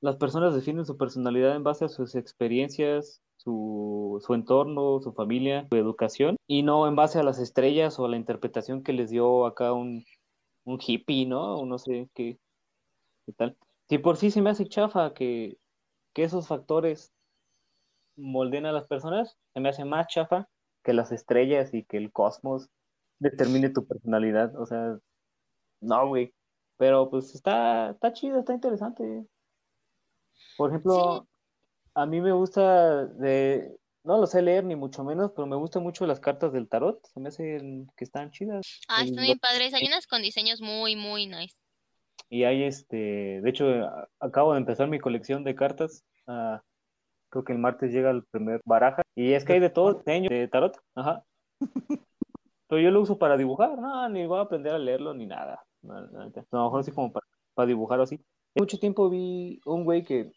[0.00, 5.68] las personas definen su personalidad en base a sus experiencias, su, su entorno, su familia,
[5.70, 9.10] su educación, y no en base a las estrellas o a la interpretación que les
[9.10, 10.04] dio acá un,
[10.64, 11.56] un hippie, ¿no?
[11.56, 12.38] O no sé qué,
[13.26, 13.56] qué tal.
[13.90, 15.58] Si por sí se me hace chafa que,
[16.14, 17.12] que esos factores
[18.14, 20.48] molden a las personas, se me hace más chafa
[20.84, 22.68] que las estrellas y que el cosmos
[23.18, 24.54] determine tu personalidad.
[24.60, 24.96] O sea,
[25.80, 26.32] no, güey.
[26.76, 29.26] Pero pues está, está chido, está interesante.
[30.56, 31.26] Por ejemplo,
[31.94, 35.82] a mí me gusta de, no lo sé leer ni mucho menos, pero me gustan
[35.82, 37.04] mucho las cartas del tarot.
[37.08, 38.64] Se me hacen que están chidas.
[38.86, 39.74] Ah, están bien padres.
[39.74, 41.56] Hay unas con diseños muy, muy nice.
[42.30, 43.66] Y hay este, de hecho,
[44.20, 46.04] acabo de empezar mi colección de cartas.
[46.28, 46.62] Ah,
[47.28, 49.02] creo que el martes llega el primer baraja.
[49.16, 50.78] Y es que hay de todo diseño de tarot.
[50.94, 51.24] Ajá.
[52.68, 55.64] Pero yo lo uso para dibujar, no, ni voy a aprender a leerlo ni nada.
[55.88, 56.00] A
[56.52, 58.20] lo mejor así como para, para dibujar así.
[58.54, 60.30] Mucho tiempo vi un güey que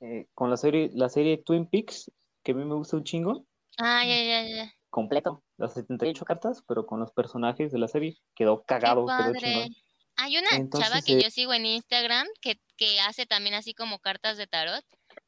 [0.00, 3.46] eh, con la serie, la serie Twin Peaks, que a mí me gusta un chingo.
[3.78, 4.72] Ah, ya, ya, ya.
[4.90, 8.18] Completo, las 78 cartas, pero con los personajes de la serie.
[8.34, 9.68] Quedó cagado, quedó chingón.
[10.16, 14.36] Hay una chava que yo sigo en Instagram que, que hace también así como cartas
[14.36, 14.84] de tarot,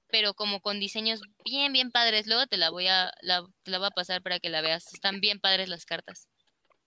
[0.08, 2.26] pero como con diseños bien, bien padres.
[2.26, 4.92] Luego te la voy a, la, te la voy a pasar para que la veas.
[4.92, 6.28] Están bien padres las cartas.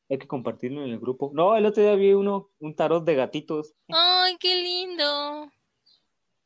[0.09, 1.31] Hay que compartirlo en el grupo.
[1.33, 3.73] No, el otro día vi uno, un tarot de gatitos.
[3.89, 5.51] ¡Ay, qué lindo!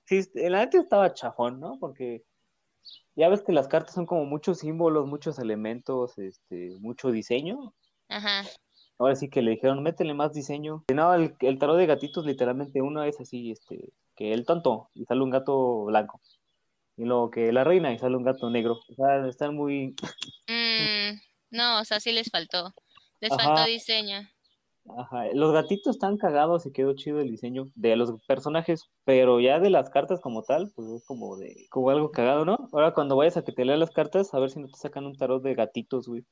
[0.06, 1.78] Sí, la neta estaba chafón, ¿no?
[1.80, 2.24] Porque
[3.16, 7.76] ya ves que las cartas son como muchos símbolos, muchos elementos, este, mucho diseño.
[8.10, 8.44] Ajá.
[9.02, 10.84] Ahora sí que le dijeron, métele más diseño.
[10.94, 15.06] No, el, el tarot de gatitos, literalmente, uno es así, este, que el tonto, y
[15.06, 16.22] sale un gato blanco.
[16.98, 18.80] Y luego que la reina, y sale un gato negro.
[18.90, 19.96] O sea, están muy...
[20.48, 21.18] Mm,
[21.50, 22.76] no, o sea, sí les faltó.
[23.22, 24.20] Les faltó diseño.
[24.96, 29.60] Ajá, los gatitos están cagados y quedó chido el diseño de los personajes, pero ya
[29.60, 32.70] de las cartas como tal, pues es como de, como algo cagado, ¿no?
[32.72, 35.08] Ahora cuando vayas a que te lean las cartas, a ver si no te sacan
[35.08, 36.24] un tarot de gatitos, güey.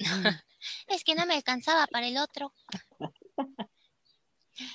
[0.88, 2.52] es que no me alcanzaba para el otro.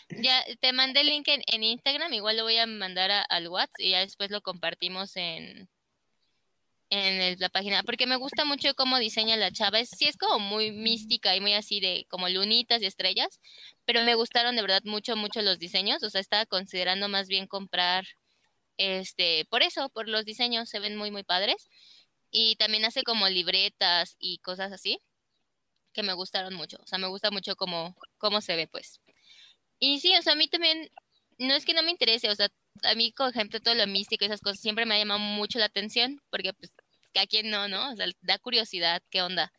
[0.09, 3.91] ya te mandé el link en, Instagram, igual lo voy a mandar al WhatsApp y
[3.91, 5.69] ya después lo compartimos en,
[6.89, 9.79] en la página, porque me gusta mucho cómo diseña la chava.
[9.79, 13.39] Es, sí es como muy mística y muy así de como lunitas y estrellas,
[13.85, 16.03] pero me gustaron de verdad mucho, mucho los diseños.
[16.03, 18.05] O sea, estaba considerando más bien comprar,
[18.77, 21.69] este, por eso, por los diseños, se ven muy, muy padres.
[22.31, 24.99] Y también hace como libretas y cosas así,
[25.95, 26.77] que me gustaron mucho.
[26.84, 29.01] O sea, me gusta mucho cómo, cómo se ve, pues.
[29.79, 30.89] Y sí, o sea, a mí también,
[31.39, 32.49] no es que no me interese, o sea,
[32.84, 35.60] a mí, por ejemplo, todo lo místico y esas cosas siempre me ha llamado mucho
[35.60, 36.73] la atención, porque pues
[37.15, 37.91] a quien no, ¿no?
[37.91, 39.51] O sea, da curiosidad, qué onda.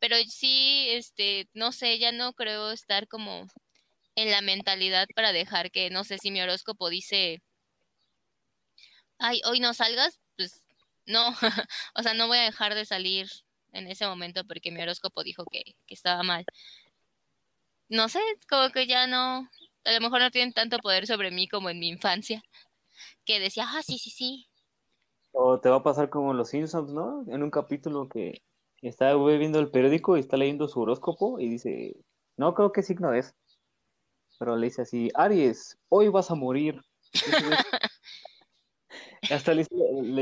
[0.00, 3.48] Pero sí, este, no sé, ya no creo estar como
[4.16, 7.42] en la mentalidad para dejar que, no sé, si mi horóscopo dice,
[9.18, 10.64] ay, hoy no salgas, pues
[11.06, 11.28] no,
[11.94, 13.28] o sea, no voy a dejar de salir
[13.74, 16.44] en ese momento porque mi horóscopo dijo que, que estaba mal.
[17.88, 19.48] No sé, como que ya no,
[19.84, 22.42] a lo mejor no tienen tanto poder sobre mí como en mi infancia,
[23.24, 24.48] que decía, ah, sí, sí, sí,
[25.36, 27.24] o te va a pasar como los Simpsons, ¿no?
[27.26, 28.42] En un capítulo que
[28.82, 31.96] está viendo el periódico y está leyendo su horóscopo y dice,
[32.36, 33.34] no creo qué signo es.
[34.38, 36.80] Pero le dice así, Aries, hoy vas a morir.
[39.30, 39.66] Hasta le,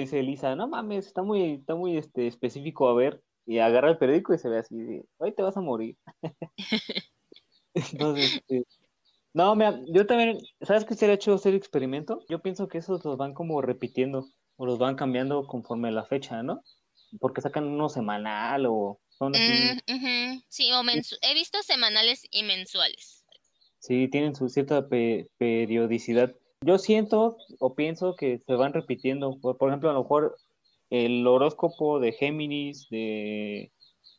[0.00, 3.22] dice Elisa, no mames, está muy, está muy este, específico a ver.
[3.46, 5.96] Y agarra el periódico y se ve así, hoy te vas a morir.
[7.74, 8.64] Entonces, este,
[9.34, 12.24] no, mira, yo también, ¿sabes qué sería hecho hacer experimento?
[12.28, 16.04] Yo pienso que esos los van como repitiendo o los van cambiando conforme a la
[16.04, 16.62] fecha, ¿no?
[17.18, 19.52] Porque sacan uno semanal o son así.
[19.88, 20.82] Mm, sí, o
[21.22, 23.24] he visto semanales y mensuales.
[23.78, 24.86] Sí, tienen su cierta
[25.38, 26.34] periodicidad.
[26.60, 29.38] Yo siento o pienso que se van repitiendo.
[29.40, 30.36] Por, ejemplo, a lo mejor
[30.92, 33.72] el horóscopo de Géminis de,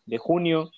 [0.06, 0.72] de junio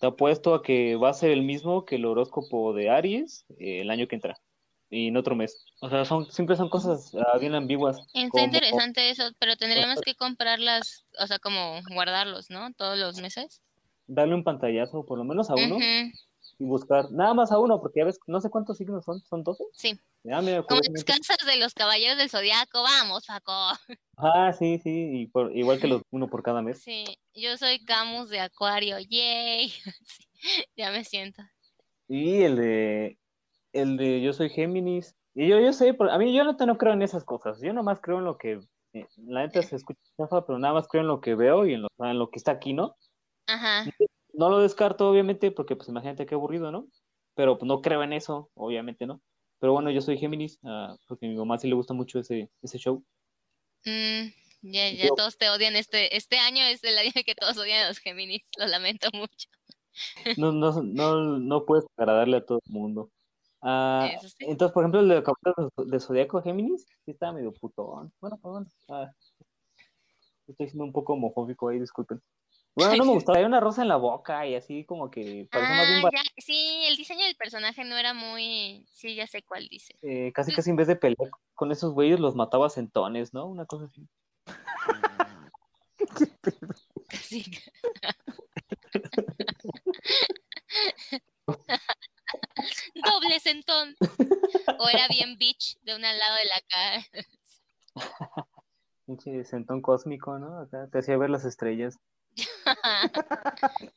[0.00, 3.82] te apuesto a que va a ser el mismo que el horóscopo de Aries eh,
[3.82, 4.36] el año que entra
[4.90, 5.64] y en otro mes.
[5.80, 7.98] O sea, son siempre son cosas ah, bien ambiguas.
[8.12, 12.72] Está interesante eso, pero tendríamos que comprarlas, o sea, como guardarlos, ¿no?
[12.74, 13.62] Todos los meses.
[14.08, 15.78] Darle un pantallazo, por lo menos a uno,
[16.58, 19.42] y buscar, nada más a uno, porque ya ves, no sé cuántos signos son, ¿son
[19.42, 19.64] 12?
[19.72, 19.98] Sí.
[20.30, 23.52] Ah, mira, Como casas de los caballeros del zodiaco, vamos, Paco.
[24.16, 26.80] Ah, sí, sí, y por, igual que los uno por cada mes.
[26.82, 29.70] Sí, yo soy Camus de Acuario, yay.
[30.06, 31.42] Sí, ya me siento.
[32.06, 33.18] Y el de,
[33.72, 35.14] el de yo soy Géminis.
[35.34, 37.60] Y yo, yo sé, a mí yo no, no creo en esas cosas.
[37.60, 38.60] Yo nomás creo en lo que,
[38.92, 40.00] eh, la neta se escucha
[40.46, 42.52] pero nada más creo en lo que veo y en lo, en lo que está
[42.52, 42.96] aquí, ¿no?
[43.46, 43.84] Ajá.
[44.32, 46.86] No lo descarto, obviamente, porque pues imagínate qué aburrido, ¿no?
[47.34, 49.20] Pero pues no creo en eso, obviamente, ¿no?
[49.64, 52.50] Pero bueno, yo soy Géminis, ah, porque a mi mamá sí le gusta mucho ese,
[52.60, 53.02] ese show.
[53.86, 54.28] Mm,
[54.60, 55.74] ya, ya Yo- todos te odian.
[55.74, 58.42] Este, este año es el año que todos odian a los Géminis.
[58.58, 59.48] Lo lamento mucho.
[60.38, 63.10] No, no, no, no puedes agradarle a todo el mundo.
[63.62, 64.34] Ah, sí.
[64.40, 65.22] entonces, por ejemplo, el de
[65.86, 68.12] de, Zodíaco Géminis, sí estaba medio putón.
[68.20, 68.66] Bueno, pues bueno.
[68.90, 69.10] ah,
[70.46, 72.20] estoy siendo un poco homofóbico ahí, disculpen.
[72.76, 73.38] Bueno, no me gustaba.
[73.38, 76.22] Hay una rosa en la boca y así como que parece más bien Ah, ya,
[76.42, 78.86] sí, el diseño del personaje no era muy.
[78.92, 79.96] Sí, ya sé cuál dice.
[80.02, 83.46] eh, casi casi en vez de pelear con esos güeyes los mataba a centones, ¿no?
[83.46, 84.06] Una cosa así.
[87.22, 87.44] Sí.
[92.94, 93.96] Doble sentón.
[94.78, 97.04] O era bien bitch de un al lado de la cara.
[99.06, 100.60] Pinche centón cósmico, ¿no?
[100.60, 101.98] Acá te hacía ver las estrellas.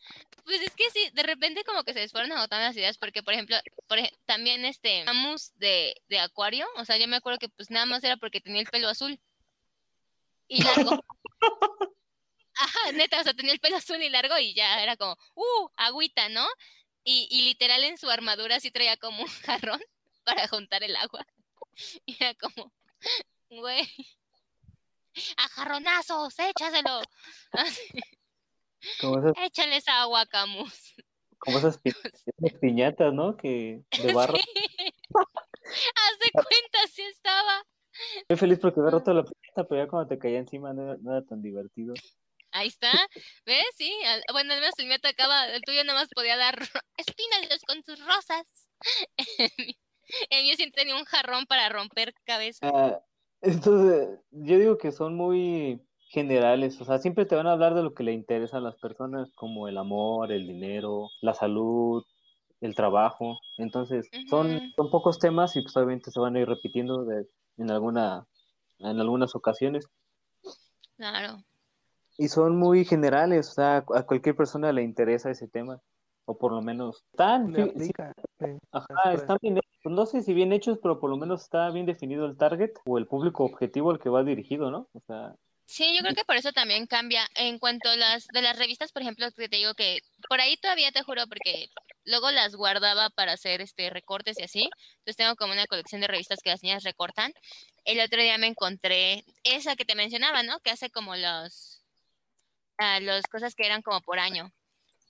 [0.46, 3.22] Pues es que sí, de repente como que se les fueron agotando las ideas, porque
[3.22, 7.38] por ejemplo, por ej- también este Camus de, de Acuario, o sea, yo me acuerdo
[7.38, 9.20] que pues nada más era porque tenía el pelo azul
[10.48, 11.04] y largo.
[12.56, 15.70] Ajá, neta, o sea, tenía el pelo azul y largo y ya era como, uh,
[15.76, 16.48] agüita, ¿no?
[17.04, 19.82] Y, y literal en su armadura sí traía como un jarrón
[20.24, 21.28] para juntar el agua.
[22.06, 22.72] Y era como,
[23.50, 23.86] güey,
[25.36, 27.02] a jarronazos, échaselo.
[27.52, 27.82] Así,
[29.02, 30.96] Como esas, agua, Camus.
[31.40, 31.90] como esas, pi-
[32.38, 33.36] esas piñatas, ¿no?
[33.38, 34.34] Que de barro.
[35.24, 37.64] Haz de cuenta, sí estaba.
[38.22, 40.98] Estoy feliz porque había roto la piñata, pero ya cuando te caía encima no era,
[41.02, 41.94] no era tan divertido.
[42.52, 42.92] Ahí está.
[43.46, 43.66] ¿Ves?
[43.76, 43.92] Sí.
[44.32, 45.48] Bueno, al menos el mío atacaba.
[45.48, 46.58] El tuyo nada más podía dar
[46.98, 48.46] espínalos con tus rosas.
[50.30, 52.60] El mío sí tenía un jarrón para romper cabeza.
[52.74, 53.02] Ah,
[53.42, 55.82] entonces, yo digo que son muy
[56.18, 58.76] generales, o sea, siempre te van a hablar de lo que le interesa a las
[58.78, 62.04] personas, como el amor, el dinero, la salud,
[62.60, 63.38] el trabajo.
[63.60, 67.28] Entonces, son, son pocos temas y pues obviamente se van a ir repitiendo de-
[67.58, 68.26] en alguna,
[68.80, 69.86] en algunas ocasiones.
[70.96, 71.44] Claro.
[72.18, 75.80] Y son muy generales, o sea, a cualquier persona le interesa ese tema,
[76.26, 78.14] o por lo menos están, Le sí, sí, aplica.
[78.40, 78.46] sí.
[78.72, 79.68] ajá, están bien hechos.
[79.92, 82.98] No sé si bien hechos, pero por lo menos está bien definido el target o
[82.98, 84.88] el público objetivo al que va dirigido, ¿no?
[84.94, 85.36] O sea,
[85.70, 87.28] Sí, yo creo que por eso también cambia.
[87.36, 90.00] En cuanto a las de las revistas, por ejemplo, que te digo que
[90.30, 91.70] por ahí todavía te juro, porque
[92.06, 94.70] luego las guardaba para hacer este recortes y así.
[95.00, 97.34] Entonces tengo como una colección de revistas que las niñas recortan.
[97.84, 100.60] El otro día me encontré esa que te mencionaba, ¿no?
[100.62, 101.84] Que hace como los
[102.78, 104.54] ah, las cosas que eran como por año.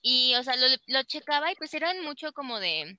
[0.01, 2.97] Y, o sea, lo, lo checaba y pues eran mucho como de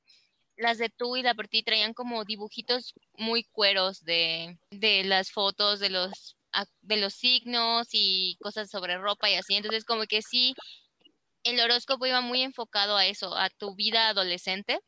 [0.56, 5.32] las de tú y la por ti traían como dibujitos muy cueros de, de las
[5.32, 6.37] fotos, de los
[6.82, 9.54] de los signos y cosas sobre ropa y así.
[9.54, 10.54] Entonces, como que sí,
[11.44, 14.80] el horóscopo iba muy enfocado a eso, a tu vida adolescente.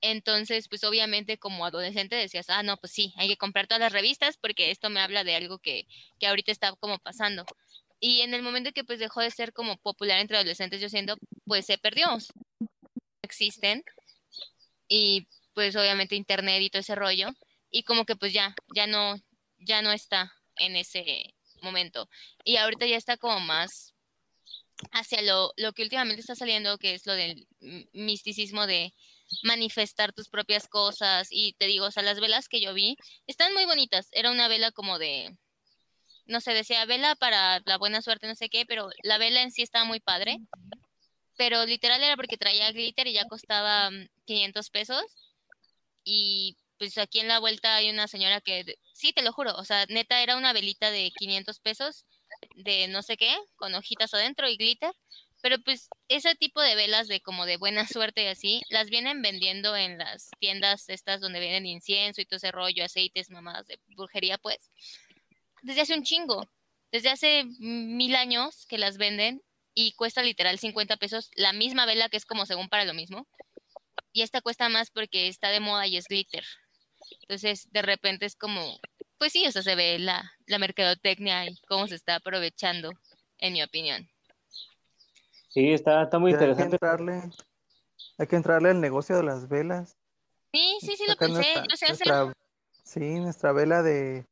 [0.00, 3.92] Entonces, pues obviamente como adolescente decías, ah, no, pues sí, hay que comprar todas las
[3.92, 5.86] revistas porque esto me habla de algo que,
[6.18, 7.44] que ahorita está como pasando.
[7.98, 11.16] Y en el momento que pues dejó de ser como popular entre adolescentes, yo siento,
[11.44, 12.06] pues se perdió.
[13.22, 13.82] Existen.
[14.88, 17.28] Y pues obviamente internet y todo ese rollo.
[17.70, 19.16] Y como que pues ya, ya no,
[19.66, 22.08] ya no está en ese momento.
[22.44, 23.94] Y ahorita ya está como más
[24.92, 27.46] hacia lo, lo que últimamente está saliendo, que es lo del
[27.92, 28.94] misticismo de
[29.42, 31.28] manifestar tus propias cosas.
[31.30, 34.08] Y te digo, o sea, las velas que yo vi están muy bonitas.
[34.12, 35.36] Era una vela como de,
[36.26, 39.50] no sé, decía vela para la buena suerte, no sé qué, pero la vela en
[39.50, 40.38] sí estaba muy padre.
[41.36, 45.04] Pero literal era porque traía glitter y ya costaba mm, 500 pesos.
[46.04, 49.64] Y pues aquí en la vuelta hay una señora que, sí, te lo juro, o
[49.64, 52.06] sea, neta era una velita de 500 pesos
[52.56, 54.92] de no sé qué, con hojitas adentro y glitter.
[55.42, 59.22] Pero pues ese tipo de velas de como de buena suerte y así, las vienen
[59.22, 63.78] vendiendo en las tiendas estas donde venden incienso y todo ese rollo, aceites, mamadas de
[63.86, 64.70] brujería, pues.
[65.62, 66.48] Desde hace un chingo,
[66.92, 69.42] desde hace mil años que las venden
[69.74, 73.28] y cuesta literal 50 pesos la misma vela que es como según para lo mismo.
[74.12, 76.44] Y esta cuesta más porque está de moda y es glitter.
[77.22, 78.78] Entonces, de repente es como,
[79.18, 82.92] pues sí, o sea, se ve la, la mercadotecnia y cómo se está aprovechando,
[83.38, 84.08] en mi opinión.
[85.48, 86.76] sí, está, está muy Hay que interesante.
[86.76, 87.22] entrarle,
[88.18, 89.96] hay que entrarle al negocio de las velas.
[90.52, 91.34] Sí, sí, sí lo pensé.
[91.34, 92.06] nuestra- Yo sé hacer.
[92.08, 92.32] nuestra-
[92.84, 94.26] sí, nuestra vela de.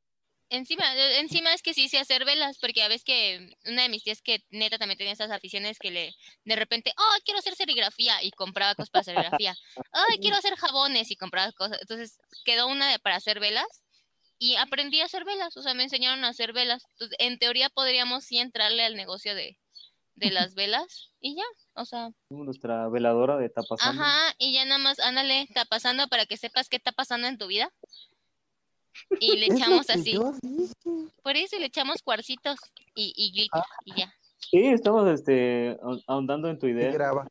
[0.54, 3.88] Encima, eh, encima es que sí sé hacer velas, porque a veces que una de
[3.88, 7.56] mis tías que neta también tenía esas aficiones que le de repente, oh, quiero hacer
[7.56, 9.56] serigrafía y compraba cosas para serigrafía.
[9.92, 11.78] Ay, quiero hacer jabones y compraba cosas.
[11.80, 13.66] Entonces quedó una para hacer velas
[14.38, 16.84] y aprendí a hacer velas, o sea, me enseñaron a hacer velas.
[16.92, 19.58] Entonces, en teoría podríamos sí entrarle al negocio de,
[20.14, 21.44] de las velas y ya,
[21.74, 24.02] o sea, Nuestra veladora de tapasando.
[24.02, 27.38] Ajá, y ya nada más, ándale, está pasando para que sepas qué está pasando en
[27.38, 27.72] tu vida.
[29.20, 30.18] Y le echamos así,
[31.22, 32.56] por eso y le echamos cuarcitos
[32.94, 34.12] y, y glitter, y ya.
[34.38, 36.92] Sí, estamos este, ahon- ahondando en tu Y idea.
[36.92, 37.26] graba.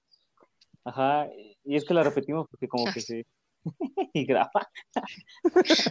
[0.86, 1.28] Ajá,
[1.64, 3.26] y es que la repetimos porque como que se...
[4.14, 4.70] y graba.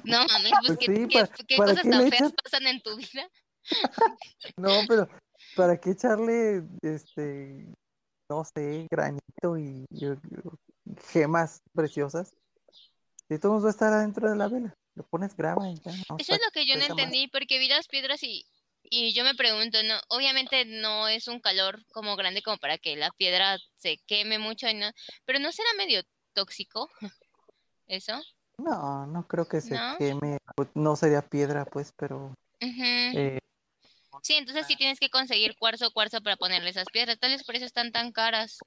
[0.05, 2.35] No mames, pues Pues qué, sí, qué- ¿para- qué para cosas qué tan feas echas?
[2.43, 3.29] pasan en tu vida.
[4.57, 5.09] No, pero
[5.55, 7.73] ¿para qué echarle este,
[8.29, 12.35] no sé, granito y, y- y gemas preciosas?
[13.29, 15.93] Si todo va a estar adentro de la vela, lo pones grava y ya.
[16.09, 16.91] no Eso es lo que yo no más.
[16.91, 18.45] entendí, porque vi las piedras y,
[18.83, 22.97] y yo me pregunto, no, obviamente no es un calor como grande como para que
[22.97, 24.91] la piedra se queme mucho, y no,
[25.25, 26.03] pero no será medio
[26.35, 26.89] tóxico
[27.87, 28.21] eso.
[28.59, 29.97] No, no creo que se ¿No?
[29.99, 30.39] queme.
[30.55, 33.39] pues, No sería piedra, pues, pero eh,
[34.23, 37.19] Sí, entonces sí tienes que conseguir cuarzo cuarzo para ponerle esas piedras.
[37.19, 38.59] Tal vez por eso están tan caras.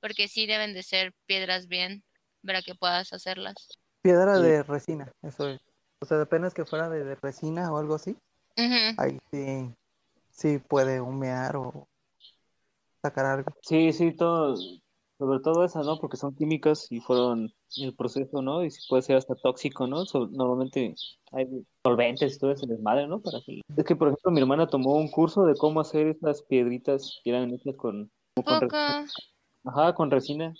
[0.00, 2.04] Porque sí deben de ser piedras bien
[2.44, 3.54] para que puedas hacerlas.
[4.02, 4.42] piedra Sí.
[4.42, 5.60] de resina, eso es.
[6.00, 8.16] O sea, apenas que fuera de, de resina o algo así,
[8.96, 9.74] ahí sí,
[10.30, 11.88] sí puede humear o
[13.02, 13.52] sacar algo.
[13.62, 14.56] Sí, sí, todo,
[15.18, 15.98] sobre todo esas, ¿no?
[15.98, 18.64] Porque son químicas y fueron el proceso, ¿no?
[18.64, 20.04] Y puede ser hasta tóxico, ¿no?
[20.06, 20.94] So- normalmente
[21.32, 21.46] hay
[21.84, 23.20] solventes y todo ese desmadre, ¿no?
[23.20, 23.60] Para que...
[23.76, 27.30] Es que, por ejemplo, mi hermana tomó un curso de cómo hacer esas piedritas que
[27.30, 28.10] eran hechas con,
[28.44, 28.68] con.
[29.64, 30.54] Ajá, con resina.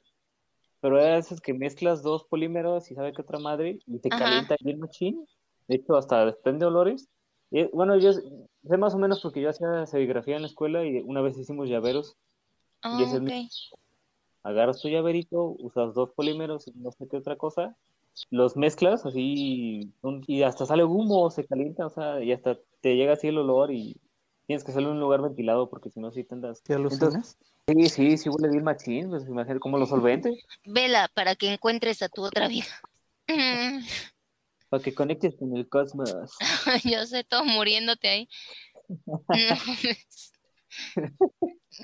[0.80, 4.18] Pero era esas que mezclas dos polímeros y sabe qué otra madre y te Ajá.
[4.20, 5.26] calienta bien machín.
[5.66, 7.08] De hecho, hasta desprende olores.
[7.50, 10.98] Y, bueno, yo sé más o menos porque yo hacía serigrafía en la escuela y
[11.00, 12.16] una vez hicimos llaveros.
[12.82, 13.28] Ah, Y ese es ok.
[13.28, 13.30] mi-
[14.42, 17.76] agarras tu llaverito, usas dos polímeros y no sé qué otra cosa,
[18.30, 19.92] los mezclas así
[20.26, 23.72] y hasta sale humo, se calienta, o sea, y hasta te llega así el olor
[23.72, 24.00] y
[24.48, 26.62] tienes que hacerlo en un lugar ventilado porque si no, sí te andas.
[26.62, 27.36] ¿Te alucinas?
[27.68, 32.00] Sí, sí, sí huele bien machín, pues imagínate cómo lo solvente, Vela para que encuentres
[32.02, 32.64] a tu otra vida.
[34.70, 36.32] Para que conectes con el cosmos.
[36.84, 38.28] Yo sé, todo muriéndote ahí.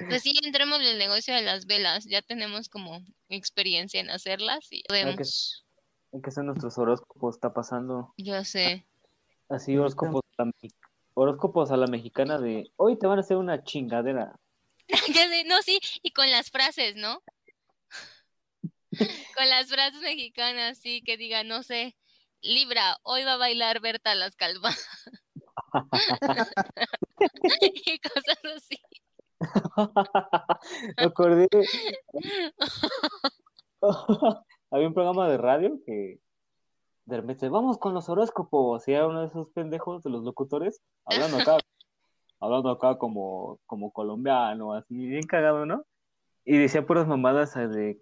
[0.09, 2.05] Pues sí, entremos en el negocio de las velas.
[2.07, 5.65] Ya tenemos como experiencia en hacerlas y podemos.
[6.13, 8.87] Hay que hacer nuestros horóscopos, está pasando Yo sé.
[9.49, 10.53] así horóscopos me-
[11.15, 14.39] horóscopos a la mexicana de hoy te van a hacer una chingadera.
[15.47, 17.23] No, sí, y con las frases, ¿no?
[19.37, 21.97] Con las frases mexicanas, sí, que diga, no sé,
[22.43, 24.87] Libra, hoy va a bailar Berta las calvas.
[27.87, 28.79] y cosas así.
[30.97, 31.49] Me acordé.
[34.71, 36.21] Había un programa de radio que
[37.07, 38.87] de repente, vamos con los horóscopos.
[38.89, 41.59] Y era uno de esos pendejos de los locutores, hablando acá,
[42.41, 45.85] hablando acá como, como colombiano, así, bien cagado, ¿no?
[46.45, 48.01] Y decía puras mamadas eh, de.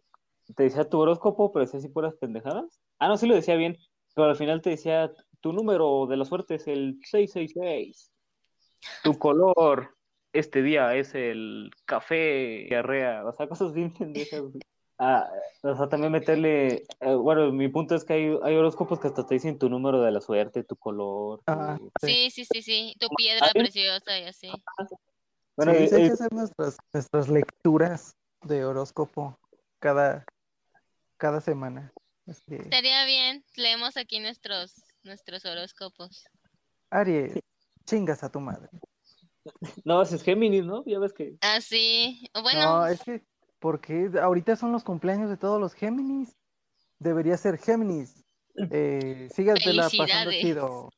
[0.57, 2.81] Te decía tu horóscopo, pero decía así puras pendejadas.
[2.99, 3.79] Ah, no, sí lo decía bien,
[4.15, 8.13] pero al final te decía tu número de la suerte es el 666.
[9.05, 9.97] Tu color
[10.33, 14.43] este día es el café, diarrea, o sea, cosas bien pendejas.
[14.99, 15.29] Ah,
[15.63, 19.27] o sea, también meterle, eh, bueno, mi punto es que hay, hay horóscopos que hasta
[19.27, 21.41] te dicen tu número de la suerte, tu color.
[21.47, 22.95] Ah, tu- Sí, sí, sí, sí.
[23.01, 23.59] Tu piedra ¿Ah, sí?
[23.59, 24.53] preciosa y así.
[25.57, 29.39] Bueno, sí, sí, hay eh, que hacer nuestras, nuestras lecturas de horóscopo
[29.81, 30.25] cada,
[31.17, 31.93] cada semana.
[32.27, 33.45] Así, Estaría bien.
[33.57, 36.25] Leemos aquí nuestros, nuestros horóscopos.
[36.91, 37.39] Aries,
[37.85, 38.69] chingas a tu madre.
[39.85, 40.85] no, es Géminis, ¿no?
[40.87, 41.37] Ya ves que.
[41.41, 42.29] Así.
[42.35, 43.25] O bueno, No, es que,
[43.63, 46.37] porque ahorita son los cumpleaños de todos los Géminis.
[46.99, 48.25] Debería ser Géminis.
[48.57, 50.91] Eh, sígatela pasando chido.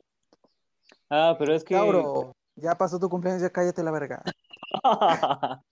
[1.11, 1.75] Ah, pero es que.
[1.75, 4.23] Tauro, ya pasó tu cumpleaños, ya cállate la verga.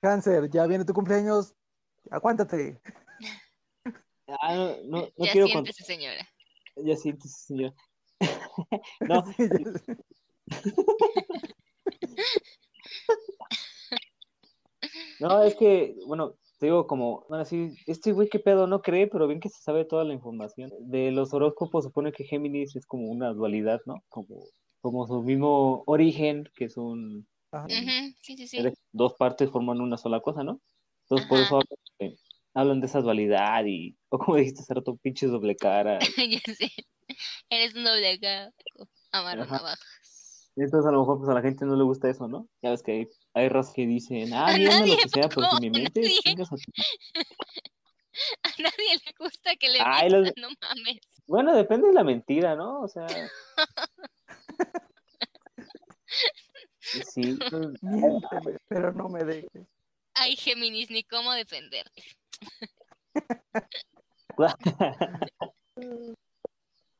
[0.00, 1.54] Cáncer, ya viene tu cumpleaños,
[2.10, 2.80] aguántate.
[4.26, 6.26] Ah, no, no, no ya quiero siéntese, señora.
[6.76, 7.74] Ya siéntese, señor.
[9.00, 9.96] no, Sí, ya-
[15.20, 19.06] no, es que, bueno, te digo como, bueno, sí, este güey qué pedo no cree,
[19.06, 20.70] pero bien que se sabe toda la información.
[20.80, 24.02] De los horóscopos supone que Géminis es como una dualidad, ¿no?
[24.08, 24.44] Como,
[24.80, 27.66] como su mismo origen, que es un, Ajá.
[28.20, 28.58] Sí, sí, sí.
[28.92, 30.60] dos partes forman una sola cosa, ¿no?
[31.02, 32.18] Entonces por eso hablan de,
[32.54, 35.98] hablan de esa dualidad y, o como dijiste hace rato, pinches doble cara.
[36.18, 36.70] ya sé.
[37.48, 38.52] Eres un doble cara.
[39.12, 40.52] Amarro navajas.
[40.56, 42.48] Entonces a lo mejor pues a la gente no le gusta eso, ¿no?
[42.60, 45.42] Ya ves que hay, hay razas que dicen, ah, A dígame lo que sea, pero
[45.50, 46.18] si me Paco, mientes, nadie.
[46.22, 46.48] chingas
[48.42, 51.00] a nadie le gusta que le Ay, mientan, los- no mames.
[51.26, 52.80] Bueno, depende de la mentira, ¿no?
[52.82, 53.06] O sea.
[56.80, 59.66] Sí, pues, Miénteme, pero no me dejes.
[60.14, 62.02] Ay, Géminis, ni cómo defenderte.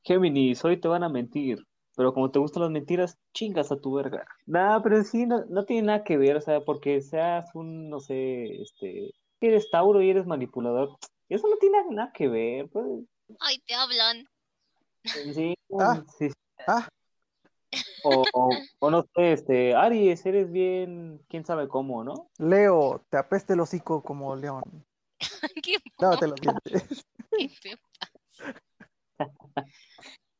[0.03, 1.65] Géminis, hoy te van a mentir,
[1.99, 4.25] pero como te gustan las mentiras, chingas a tu verga.
[4.47, 7.99] Nah, pero sí, no, no tiene nada que ver, o sea, porque seas un, no
[7.99, 10.97] sé, este, eres Tauro y eres manipulador,
[11.29, 12.87] eso no tiene nada que ver, pues,
[13.41, 14.29] Ay, te hablan.
[15.35, 16.05] sí, Ah.
[16.17, 16.29] sí.
[16.69, 16.89] Ah.
[18.05, 22.31] O, o, o no sé, este, Aries, eres bien, quién sabe cómo, ¿no?
[22.39, 24.87] Leo, te apeste el hocico como león.
[25.65, 27.05] Qué Lávate los dientes.
[27.61, 27.77] feo.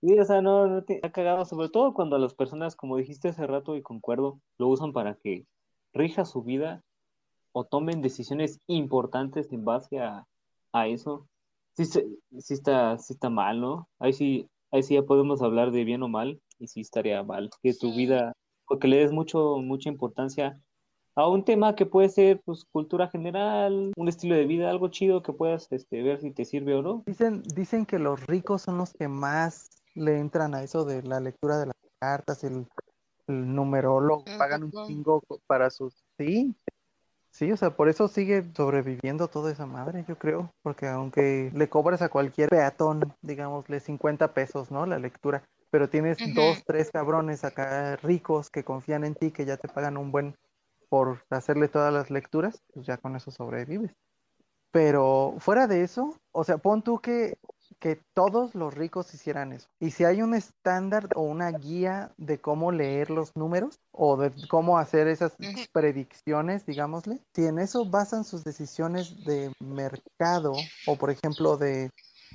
[0.01, 3.29] Sí, o sea, no, no te ha cagado, sobre todo cuando las personas, como dijiste
[3.29, 5.45] hace rato y concuerdo, lo usan para que
[5.93, 6.83] rija su vida
[7.53, 10.25] o tomen decisiones importantes en base a,
[10.73, 11.27] a eso.
[11.77, 12.07] Sí, se-
[12.39, 13.89] sí está, sí está mal, ¿no?
[13.99, 17.51] Ahí sí, ahí sí ya podemos hablar de bien o mal, y sí estaría mal
[17.63, 17.97] que tu Sí.
[17.97, 18.33] vida,
[18.69, 20.61] porque le des mucho, mucha importancia
[21.17, 25.23] a un tema que puede ser, pues, cultura general, un estilo de vida, algo chido
[25.25, 27.03] que puedas, este, ver si te sirve o no.
[27.07, 31.21] Dicen, dicen que los ricos son los que más le entran a eso de la
[31.21, 32.67] lectura de las cartas, el,
[33.27, 36.05] el numerólogo, ¿A pagan un chingo para sus...
[36.19, 36.55] Sí,
[37.31, 41.69] sí, o sea, por eso sigue sobreviviendo toda esa madre, yo creo, porque aunque le
[41.69, 44.87] cobres a cualquier peatón, digámosle 50 pesos, ¿no?
[44.87, 49.57] La lectura, pero tienes dos, tres cabrones acá ricos que confían en ti, que ya
[49.57, 50.35] te pagan un buen
[50.89, 53.95] por hacerle todas las lecturas, pues ya con eso sobrevives.
[54.71, 57.37] Pero fuera de eso, o sea, pon tú que,
[57.81, 59.69] que todos los ricos hicieran eso.
[59.79, 64.33] Y si hay un estándar o una guía de cómo leer los números o de
[64.49, 65.37] cómo hacer esas
[65.73, 70.55] predicciones, digámosle, si en eso basan sus decisiones de mercado
[70.87, 71.91] o, por ejemplo, de,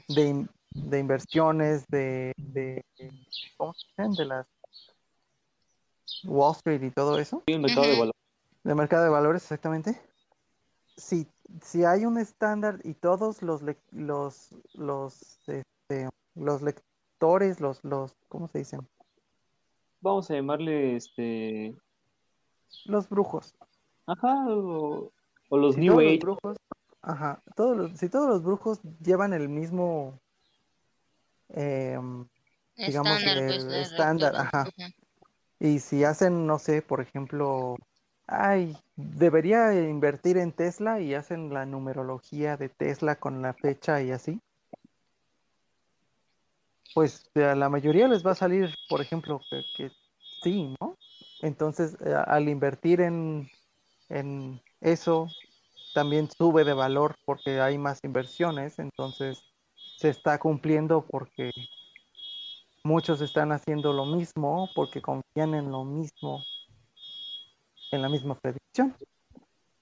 [0.07, 2.85] de, in- de inversiones, de, de,
[3.57, 4.13] ¿cómo se dicen?
[4.13, 4.47] De las
[6.23, 7.43] Wall Street y todo eso.
[7.47, 8.21] Sí, el mercado de valores.
[8.63, 10.01] De mercado de valores, exactamente.
[10.95, 11.27] Si,
[11.61, 18.47] si hay un estándar y todos los los los este, los lectores, los los ¿cómo
[18.47, 18.87] se dicen?
[20.01, 21.75] Vamos a llamarle, este,
[22.85, 23.55] Los brujos.
[24.05, 25.11] Ajá, o,
[25.49, 26.17] o los Si New los Age.
[26.19, 26.57] brujos,
[27.01, 30.19] ajá, todos los- si todos los brujos llevan el mismo
[31.49, 32.27] em,
[32.75, 34.69] Digamos, Estándar, pues, el estándar, ajá.
[35.59, 37.77] Y si hacen, no sé, por ejemplo,
[38.27, 44.11] ay, debería invertir en Tesla y hacen la numerología de Tesla con la fecha y
[44.11, 44.39] así.
[46.93, 49.91] Pues a la mayoría les va a salir, por ejemplo, que, que
[50.43, 50.97] sí, ¿no?
[51.41, 53.49] Entonces, eh, al invertir en,
[54.09, 55.27] en eso,
[55.93, 59.43] también sube de valor porque hay más inversiones, entonces
[59.97, 61.51] se está cumpliendo porque
[62.83, 66.43] muchos están haciendo lo mismo, porque confían en lo mismo,
[67.93, 68.95] en la misma predicción.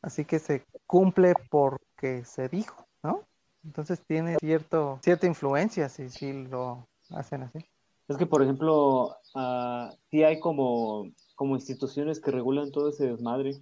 [0.01, 3.21] Así que se cumple porque se dijo, ¿no?
[3.63, 7.59] Entonces tiene cierto, cierta influencia si, si lo hacen así.
[8.07, 13.61] Es que, por ejemplo, ah, sí hay como, como instituciones que regulan todo ese desmadre.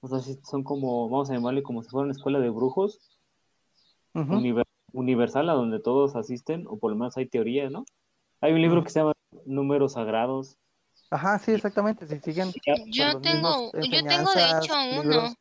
[0.00, 3.00] O sea, son como, vamos a llamarle como si fuera una escuela de brujos
[4.14, 7.84] univer- universal a donde todos asisten, o por lo menos hay teoría, ¿no?
[8.40, 9.12] Hay un libro que se llama
[9.44, 10.56] Números Sagrados.
[11.10, 12.06] Ajá, sí, exactamente.
[12.06, 12.52] Si siguen
[12.86, 15.02] Yo tengo, yo tengo de hecho uno.
[15.02, 15.34] libros.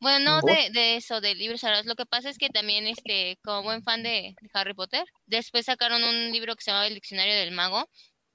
[0.00, 1.86] Bueno, no de, de eso, de libros sagrados.
[1.86, 5.66] Lo que pasa es que también, este, como buen fan de, de Harry Potter, después
[5.66, 7.88] sacaron un libro que se llamaba El Diccionario del Mago,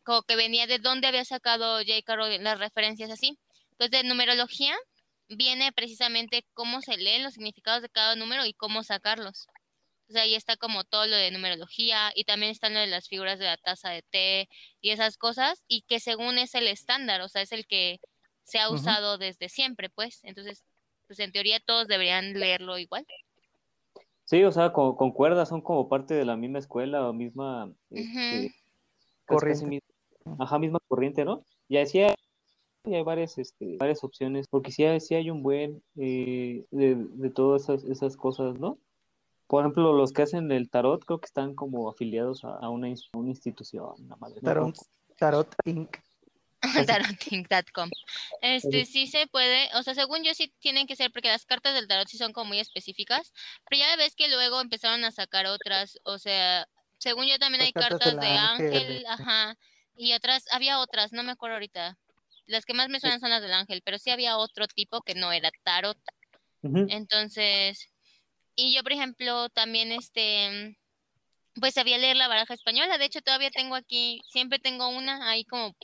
[0.03, 2.15] como que venía de dónde había sacado J.K.
[2.15, 3.39] Rowling las referencias así.
[3.71, 4.75] Entonces, de numerología
[5.29, 9.47] viene precisamente cómo se leen los significados de cada número y cómo sacarlos.
[10.13, 13.07] O sea, ahí está como todo lo de numerología y también están lo de las
[13.07, 14.47] figuras de la taza de té
[14.79, 17.99] y esas cosas y que según es el estándar, o sea, es el que
[18.43, 20.19] se ha usado desde siempre, pues.
[20.23, 20.63] Entonces,
[21.07, 23.07] pues en teoría todos deberían leerlo igual.
[24.25, 28.53] Sí, o sea, con, concuerda, son como parte de la misma escuela o misma este,
[29.25, 29.81] Corriente.
[30.37, 31.43] ajá, misma corriente, ¿no?
[31.67, 32.13] Y así hay,
[32.85, 36.97] y hay varias, este, varias opciones, porque sí hay, sí hay un buen eh, de,
[36.97, 38.77] de todas esas, esas cosas, ¿no?
[39.53, 42.89] Por ejemplo, los que hacen el tarot creo que están como afiliados a, a una,
[42.89, 44.47] ins- una institución, una madre, ¿no?
[44.49, 44.75] Tarot,
[45.15, 45.95] Tarot Inc.
[46.87, 47.91] Taroting.com.
[48.41, 51.75] Este sí se puede, o sea, según yo sí tienen que ser, porque las cartas
[51.75, 53.31] del tarot sí son como muy específicas,
[53.69, 57.67] pero ya ves que luego empezaron a sacar otras, o sea, según yo también Las
[57.67, 59.07] hay cartas de ángel, ángel, este.
[59.07, 59.55] ajá,
[59.95, 61.95] y otras, había otras, no me acuerdo ahorita.
[62.47, 65.13] Las que más me suenan son las del ángel, pero sí había otro tipo que
[65.13, 65.99] no era tarot.
[66.63, 67.92] Entonces,
[68.55, 70.77] y yo, por ejemplo, también este,
[71.59, 72.97] pues sabía leer la baraja española.
[72.97, 75.75] De hecho, todavía tengo aquí, siempre tengo una ahí como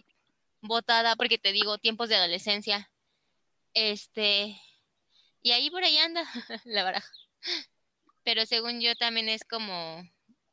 [0.61, 2.91] botada, porque te digo, tiempos de adolescencia.
[3.73, 4.59] Este,
[5.41, 6.23] y ahí por ahí anda
[6.65, 7.11] la baraja.
[8.23, 10.03] Pero según yo también es como,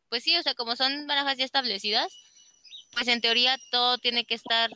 [0.08, 2.12] pues sí, o sea, como son barajas ya establecidas,
[2.92, 4.70] pues en teoría todo tiene que estar,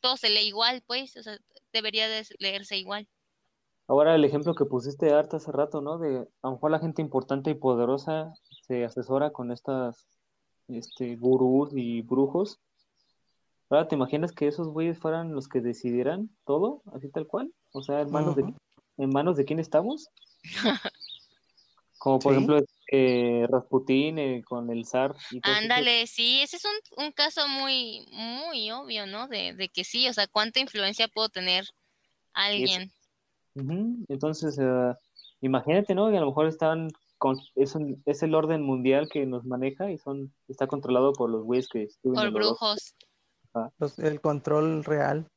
[0.00, 1.36] todo se lee igual, pues, o sea,
[1.72, 3.08] debería de leerse igual.
[3.92, 5.98] Ahora el ejemplo que pusiste harta hace rato, ¿no?
[5.98, 8.32] De a lo mejor la gente importante y poderosa
[8.66, 10.06] se asesora con estas
[10.66, 12.58] este gurús y brujos.
[13.68, 17.52] Ahora, ¿te imaginas que esos güeyes fueran los que decidieran todo, así tal cual?
[17.72, 18.54] O sea, en manos de
[18.96, 20.08] en manos de quién estamos?
[21.98, 22.36] Como por Sí.
[22.38, 25.14] ejemplo eh, Rasputín eh, con el zar.
[25.42, 29.28] Ándale, sí, ese es un, un caso muy, muy obvio, ¿no?
[29.28, 31.66] De, de que sí, o sea, cuánta influencia puedo tener
[32.32, 32.90] alguien.
[33.54, 34.94] Ujú, Entonces, eh,
[35.40, 36.10] imagínate, ¿no?
[36.10, 36.88] Que a lo mejor están
[37.18, 41.30] con, es, un- es el orden mundial que nos maneja y son, está controlado por
[41.30, 42.94] los güeyes que por brujos.
[43.78, 45.28] Los- el control real.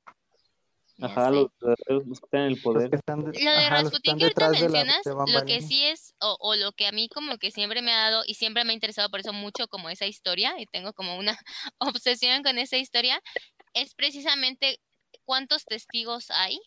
[1.01, 1.47] Ajá, los,
[1.87, 2.89] los que están en el poder.
[2.89, 5.83] que están, de- Lo de ajá, que Rasputín están que ahorita mencionas, lo que sí
[5.83, 8.63] es, o, o lo que a mí como que siempre me ha dado y siempre
[8.63, 11.37] me ha interesado por eso mucho como esa historia, y tengo como una
[11.79, 13.19] obsesión con esa historia,
[13.73, 14.79] es precisamente
[15.25, 16.59] cuántos testigos hay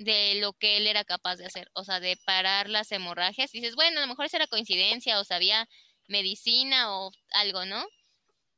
[0.00, 3.52] de lo que él era capaz de hacer, o sea, de parar las hemorragias.
[3.52, 5.68] Dices, bueno, a lo mejor era coincidencia o sabía
[6.08, 7.84] medicina o algo, ¿no?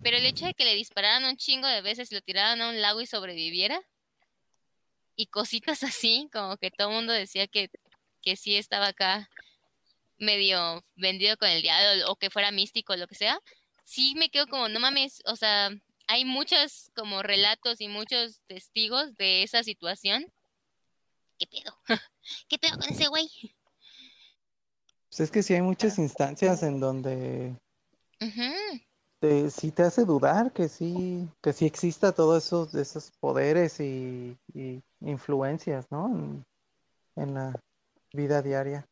[0.03, 2.80] Pero el hecho de que le dispararan un chingo de veces, lo tiraran a un
[2.80, 3.80] lago y sobreviviera,
[5.16, 7.70] y cositas así, como que todo el mundo decía que,
[8.22, 9.28] que sí estaba acá
[10.18, 13.40] medio vendido con el diablo o que fuera místico, lo que sea,
[13.84, 15.70] sí me quedo como, no mames, o sea,
[16.07, 20.32] hay muchos como relatos y muchos testigos de esa situación.
[21.43, 21.76] ¿Qué pedo?
[22.49, 23.28] ¿Qué pedo con ese güey?
[25.09, 27.57] Pues es que sí hay muchas instancias en donde
[28.20, 28.80] Ujú.
[29.20, 34.36] te, sí te hace dudar que sí, que sí exista todos esos, esos poderes y,
[34.55, 36.07] y influencias, ¿no?
[36.14, 36.45] En,
[37.16, 37.53] en la
[38.12, 38.86] vida diaria.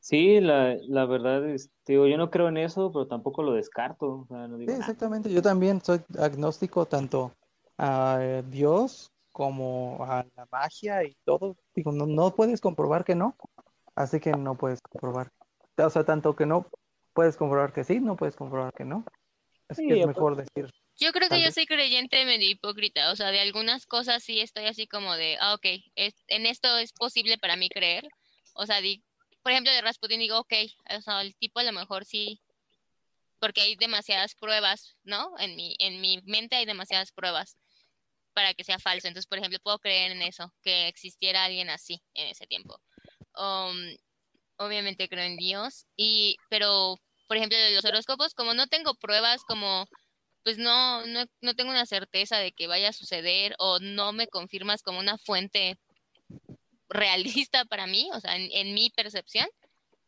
[0.00, 4.20] Sí, la, la verdad es, digo, yo no creo en eso, pero tampoco lo descarto.
[4.20, 5.30] O sea, no Sí, digo, "Ah, exactamente.
[5.30, 7.30] Yo también soy agnóstico tanto
[7.76, 11.56] a Dios como a la magia y todo.
[11.74, 13.36] Digo, no, no puedes comprobar que no,
[13.94, 15.30] así que no puedes comprobar.
[15.78, 16.70] O sea, tanto que no
[17.14, 19.04] puedes comprobar que sí, no puedes comprobar que no.
[19.68, 20.70] Así Sí, que es mejor decir.
[20.98, 24.66] Yo creo que yo soy creyente medio hipócrita, o sea, de algunas cosas sí estoy
[24.66, 25.64] así como de, ah, ok,
[25.96, 28.06] es- en esto es posible para mí creer.
[28.54, 29.02] O sea, di-
[29.42, 30.52] por ejemplo, de Rasputin digo, ok,
[30.96, 32.40] o sea, el tipo a lo mejor sí,
[33.40, 35.32] porque hay demasiadas pruebas, ¿no?
[35.38, 37.56] En mi, en mi mente hay demasiadas pruebas
[38.32, 39.08] para que sea falso.
[39.08, 42.80] Entonces, por ejemplo, puedo creer en eso, que existiera alguien así en ese tiempo.
[43.36, 43.96] Um,
[44.56, 46.96] obviamente creo en Dios, y, pero,
[47.28, 49.88] por ejemplo, de los horóscopos, como no tengo pruebas, como
[50.44, 54.26] pues no, no, no tengo una certeza de que vaya a suceder o no me
[54.26, 55.78] confirmas como una fuente
[56.88, 59.46] realista para mí, o sea, en, en mi percepción,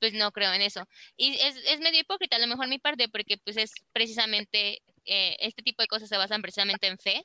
[0.00, 0.86] pues no creo en eso.
[1.16, 5.36] Y es, es medio hipócrita a lo mejor mi parte, porque pues es precisamente, eh,
[5.40, 7.22] este tipo de cosas se basan precisamente en fe,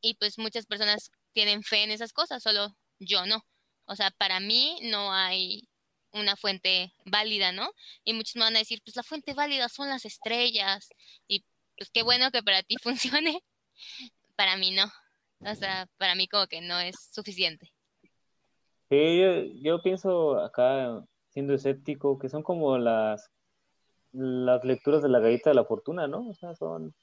[0.00, 3.44] y pues muchas personas tienen fe en esas cosas, solo yo no.
[3.86, 5.68] O sea, para mí no hay
[6.12, 7.70] una fuente válida, ¿no?
[8.04, 10.88] Y muchos me van a decir, pues la fuente válida son las estrellas,
[11.26, 11.44] y
[11.76, 13.42] pues qué bueno que para ti funcione,
[14.36, 14.84] para mí no.
[15.42, 17.72] O sea, para mí como que no es suficiente.
[18.90, 19.22] Sí,
[19.62, 23.30] yo, pienso acá, siendo escéptico, que son como las,
[24.12, 26.28] las lecturas de la galleta de la fortuna, ¿no?
[26.28, 26.94] O sea, son,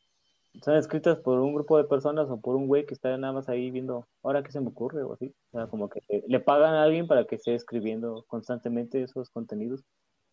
[0.63, 3.49] son escritas por un grupo de personas o por un güey que está nada más
[3.49, 5.33] ahí viendo, ahora qué se me ocurre o así.
[5.51, 9.83] O sea, como que le pagan a alguien para que esté escribiendo constantemente esos contenidos.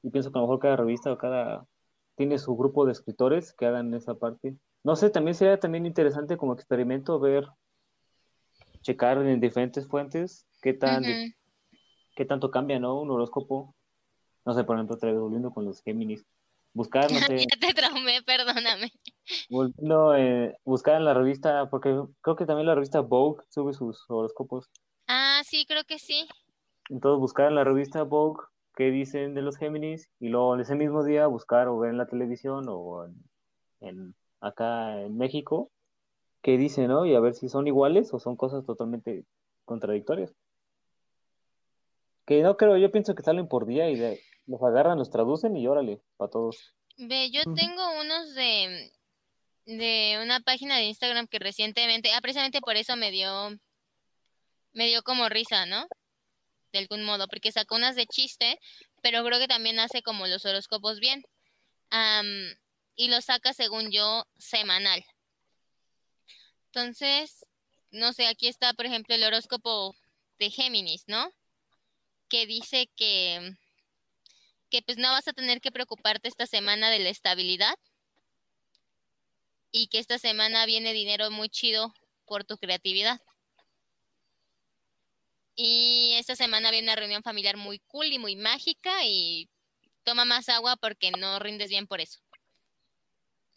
[0.03, 1.67] Y pienso que a lo mejor cada revista o cada
[2.17, 4.57] tiene su grupo de escritores que hagan esa parte.
[4.83, 7.49] No sé, también sería también interesante como experimento ver,
[8.83, 11.03] checar en diferentes fuentes qué tan
[12.15, 13.01] qué tanto cambia, ¿no?
[13.01, 13.75] Un horóscopo.
[14.45, 16.25] No sé, por ejemplo, volviendo con los Géminis.
[16.73, 18.93] Buscar, no sé, Ya te traumé, perdóname.
[19.49, 24.05] Volviendo, eh, buscar en la revista, porque creo que también la revista Vogue sube sus
[24.09, 24.71] horóscopos.
[25.07, 26.27] Ah, sí, creo que sí.
[26.91, 28.43] Entonces, buscar en la revista Vogue
[28.77, 31.99] qué dicen de los Géminis y luego en ese mismo día buscar o ver en
[31.99, 33.15] la televisión o en,
[33.81, 35.71] en- acá en México
[36.43, 37.07] qué dice, ¿no?
[37.07, 39.25] Y a ver si son iguales o son cosas totalmente
[39.65, 40.35] contradictorias.
[42.27, 45.57] Que no creo, yo pienso que salen por día y de, los agarran, los traducen
[45.57, 46.75] y órale, para todos.
[46.99, 48.93] Ve, yo tengo unos de,
[49.67, 53.59] de una página de Instagram que recientemente, ah, precisamente por eso me dio,
[54.73, 55.87] me dio como risa, ¿no?
[56.73, 58.59] De algún modo, porque sacó unas de chiste,
[59.03, 61.25] pero creo que también hace como los horóscopos bien.
[62.97, 65.05] y lo saca, según yo, semanal.
[66.67, 67.47] Entonces,
[67.91, 69.95] no sé, aquí está, por ejemplo, el horóscopo
[70.39, 71.31] de Géminis, ¿no?
[72.29, 73.57] Que dice que
[74.75, 77.77] que pues no vas a tener que preocuparte esta semana de la estabilidad
[79.77, 81.93] y que esta semana viene dinero muy chido
[82.27, 83.21] por tu creatividad.
[85.57, 89.51] Y esta semana viene una reunión familiar muy cool y muy mágica y
[90.05, 92.21] toma más agua porque no rindes bien por eso.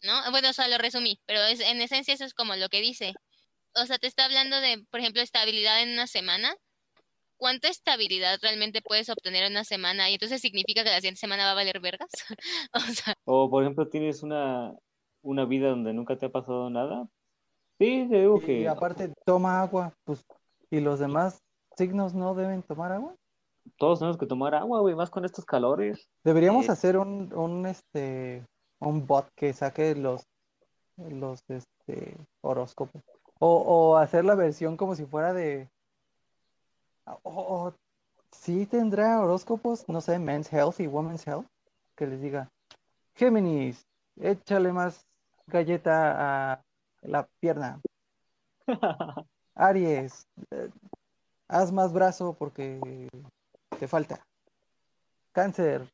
[0.02, 0.28] ¿No?
[0.32, 3.14] Bueno, o sea, lo resumí, pero es, en esencia eso es como lo que dice.
[3.76, 6.56] O sea, te está hablando de, por ejemplo, estabilidad en una semana
[7.36, 10.10] ¿cuánta estabilidad realmente puedes obtener en una semana?
[10.10, 12.10] Y entonces significa que la siguiente semana va a valer vergas.
[13.24, 14.74] o, por ejemplo, tienes una,
[15.22, 17.08] una vida donde nunca te ha pasado nada.
[17.78, 18.60] Sí, te digo que.
[18.60, 20.24] Y aparte, toma agua, pues.
[20.70, 21.42] ¿Y los demás
[21.76, 23.14] signos no deben tomar agua?
[23.76, 26.08] Todos tenemos que tomar agua, güey, más con estos calores.
[26.24, 28.44] Deberíamos hacer un, un, este,
[28.80, 30.26] un bot que saque los,
[30.96, 33.02] los, este, horóscopos.
[33.38, 35.68] O, o hacer la versión como si fuera de,
[37.22, 37.72] o,
[38.30, 41.46] sí tendrá horóscopos, no sé, Men's Health y Women's Health,
[41.96, 42.50] que les diga,
[43.14, 43.86] Géminis,
[44.20, 45.06] échale más
[45.48, 46.62] galleta a
[47.02, 47.80] la pierna.
[49.54, 50.70] Aries, eh,
[51.48, 53.08] haz más brazo porque
[53.78, 54.24] te falta.
[55.32, 55.88] Cáncer,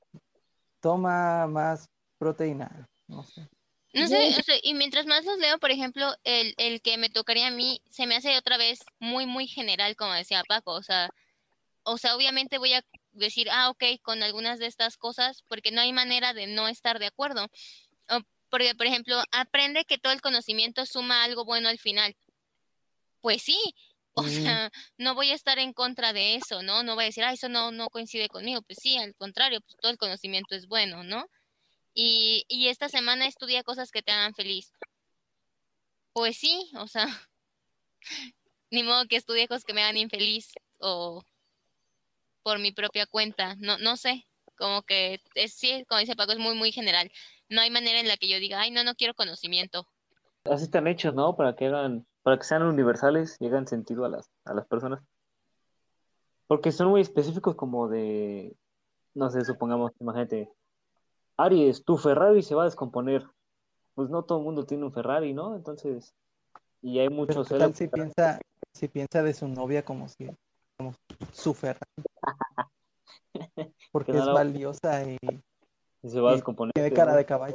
[0.80, 1.88] toma más
[2.18, 2.86] proteína.
[3.07, 3.48] No sé.
[3.94, 7.52] No sé, y mientras más los leo, por ejemplo, el, el que me tocaría a
[7.52, 10.72] mí se me hace otra vez muy, muy general, como decía Paco.
[10.72, 11.11] O sea,
[11.84, 15.80] o sea, obviamente voy a decir, ah, ok, con algunas de estas cosas, porque no
[15.80, 17.46] hay manera de no estar de acuerdo.
[18.09, 18.20] O
[18.55, 22.14] porque, por ejemplo, aprende que todo el conocimiento suma algo bueno al final.
[23.20, 23.59] Pues sí,
[24.12, 26.84] o sea, no voy a estar en contra de eso, ¿no?
[26.84, 28.62] No voy a decir, ah, eso no, no coincide conmigo.
[28.62, 31.26] Pues sí, al contrario, pues todo el conocimiento es bueno, ¿no?
[31.94, 34.72] y, y esta semana estudia cosas que te hagan feliz.
[36.12, 37.09] Pues sí, o sea,
[38.70, 41.24] ni modo que estudie cosas que me hagan infeliz o
[42.44, 46.38] por mi propia cuenta, no, no sé, como que es, sí, como dice Paco, es
[46.38, 47.11] muy, muy general.
[47.48, 49.86] No hay manera en la que yo diga, ay, no, no quiero conocimiento.
[50.44, 51.36] Así están hechos, ¿no?
[51.36, 55.02] Para que hagan, para que sean universales y hagan sentido a las, a las personas.
[56.46, 58.55] Porque son muy específicos como de,
[59.14, 60.50] no sé, supongamos, imagínate,
[61.36, 63.26] Aries, tu Ferrari se va a descomponer.
[63.94, 65.57] Pues no todo el mundo tiene un Ferrari, ¿no?
[65.57, 66.14] Entonces,
[66.82, 67.48] y hay muchos...
[67.48, 68.40] Pero si piensa,
[68.72, 70.28] si piensa de su novia como si
[70.76, 70.94] como
[71.32, 71.80] su Ferrari?
[73.95, 75.16] Porque es valiosa y,
[76.03, 76.72] se va a descomponer.
[76.72, 77.55] Tiene cara de caballo.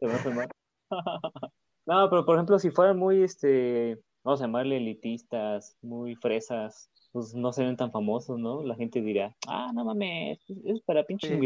[0.00, 0.48] Se va a
[1.86, 7.34] no, pero por ejemplo, si fueran muy, este, vamos a llamarle elitistas, muy fresas, pues
[7.34, 8.62] no se ven tan famosos, ¿no?
[8.62, 11.38] La gente dirá, ah, no mames, es para pinches sí,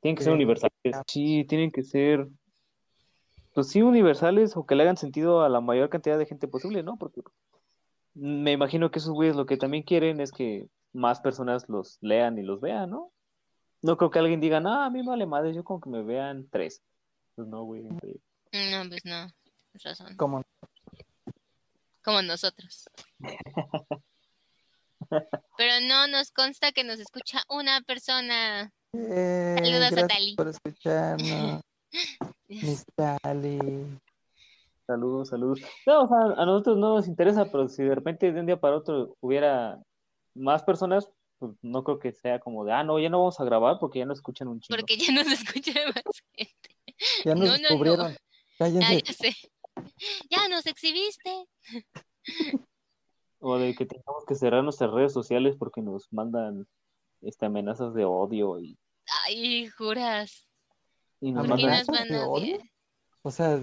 [0.00, 0.74] tienen que ser universales.
[1.06, 2.26] Sí, tienen que ser,
[3.54, 6.82] pues sí, universales o que le hagan sentido a la mayor cantidad de gente posible,
[6.82, 6.96] ¿no?
[6.96, 7.20] Porque
[8.14, 12.36] me imagino que esos güeyes lo que también quieren es que más personas los lean
[12.36, 13.12] y los vean, ¿no?
[13.82, 16.02] No creo que alguien diga, no, a mí me vale madre, yo como que me
[16.02, 16.82] vean tres.
[17.34, 17.82] Pues no, güey.
[17.82, 19.30] No, pues no,
[19.62, 20.16] tienes razón.
[20.16, 20.42] Como,
[22.02, 22.88] como nosotros.
[25.56, 28.72] Pero no nos consta que nos escucha una persona.
[28.92, 30.34] Eh, Saludos a Tali.
[30.34, 31.62] Por escucharnos.
[32.48, 34.00] Miss Tali.
[34.86, 35.60] Saludos, saludos.
[35.86, 38.58] No, o sea, a nosotros no nos interesa, pero si de repente de un día
[38.58, 39.78] para otro hubiera
[40.34, 43.44] más personas, pues no creo que sea como de, ah, no, ya no vamos a
[43.44, 44.76] grabar porque ya no escuchan un chingo.
[44.76, 46.54] Porque ya nos escucha más gente.
[47.24, 48.16] Ya nos no, descubrieron.
[48.58, 49.32] No, ya, ya, sé.
[50.28, 51.46] ya nos exhibiste.
[53.38, 56.66] O de que tengamos que cerrar nuestras redes sociales porque nos mandan
[57.20, 58.76] este, amenazas de odio y...
[59.26, 60.48] Ay, juras.
[61.20, 62.60] Y nos ¿Por qué nos van a odiar?
[63.22, 63.60] O sea,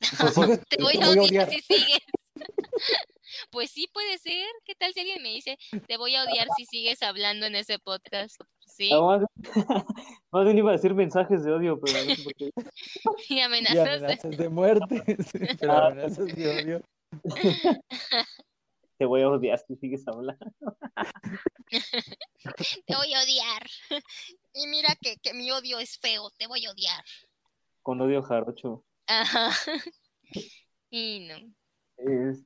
[0.34, 2.02] pues te voy a odiar si sigues.
[3.50, 4.46] pues sí puede ser.
[4.64, 5.58] ¿Qué tal si alguien me dice,
[5.88, 8.40] te voy a odiar si sigues hablando en ese podcast?
[8.66, 8.90] Sí.
[8.92, 9.22] Más,
[10.30, 12.50] más, bien iba a decir mensajes de odio, pero no sé por qué.
[13.28, 15.04] Y amenazas, y amenazas de muerte.
[15.32, 16.82] Sí, pero amenazas de odio.
[18.98, 20.52] Te voy a odiar si sigues hablando.
[22.86, 23.66] te voy a odiar.
[24.52, 27.04] Y mira que, que mi odio es feo, te voy a odiar.
[27.82, 28.84] Con odio jarocho.
[29.06, 29.50] Ajá.
[30.90, 31.36] Y no.
[31.98, 32.44] Es-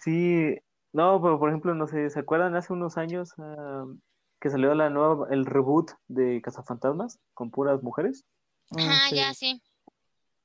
[0.00, 0.56] sí,
[0.92, 3.86] no, pero por ejemplo, no sé, ¿se acuerdan hace unos años ah,
[4.40, 8.24] que salió la nueva, el reboot de Cazafantasmas con puras mujeres?
[8.78, 9.16] Ah, sí.
[9.16, 9.62] ya, sí.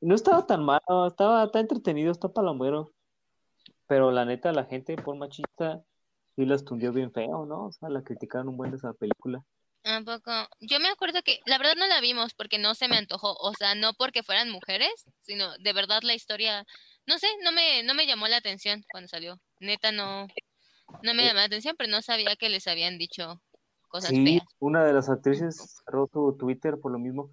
[0.01, 2.91] No estaba tan malo, estaba tan entretenido, está palomero.
[3.87, 5.83] Pero la neta, la gente por machista
[6.35, 7.65] sí la tundió bien feo, ¿no?
[7.65, 9.43] O sea, la criticaron un buen de esa película.
[9.83, 10.31] Un poco.
[10.59, 13.53] Yo me acuerdo que, la verdad no la vimos porque no se me antojó, o
[13.53, 16.65] sea, no porque fueran mujeres, sino de verdad la historia,
[17.07, 19.39] no sé, no me, no me llamó la atención cuando salió.
[19.59, 20.27] Neta no,
[21.01, 23.41] no me llamó la atención, pero no sabía que les habían dicho
[23.87, 24.43] cosas Sí, feas.
[24.59, 27.31] una de las actrices cerró su Twitter por lo mismo.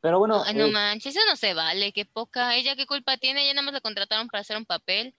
[0.00, 2.56] Pero bueno, Ay, no eh, manches, eso no se vale, qué poca.
[2.56, 5.14] Ella qué culpa tiene, ella nada más la contrataron para hacer un papel.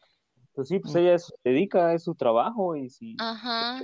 [0.55, 3.79] pues sí, pues ella se dedica, es su trabajo y si Ajá.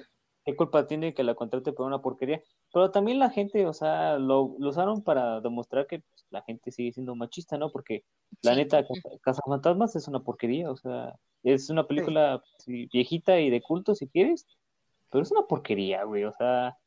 [0.45, 2.41] qué culpa tiene que la contrate por una porquería.
[2.73, 6.71] Pero también la gente, o sea, lo, lo usaron para demostrar que pues, la gente
[6.71, 7.71] sigue siendo machista, ¿no?
[7.71, 8.03] Porque
[8.41, 8.57] la Sí.
[8.57, 13.61] neta, Casa- Cazafantasmas es una porquería, o sea, es una película sí, viejita y de
[13.61, 14.45] culto si quieres,
[15.09, 16.77] pero es una porquería, güey, o sea,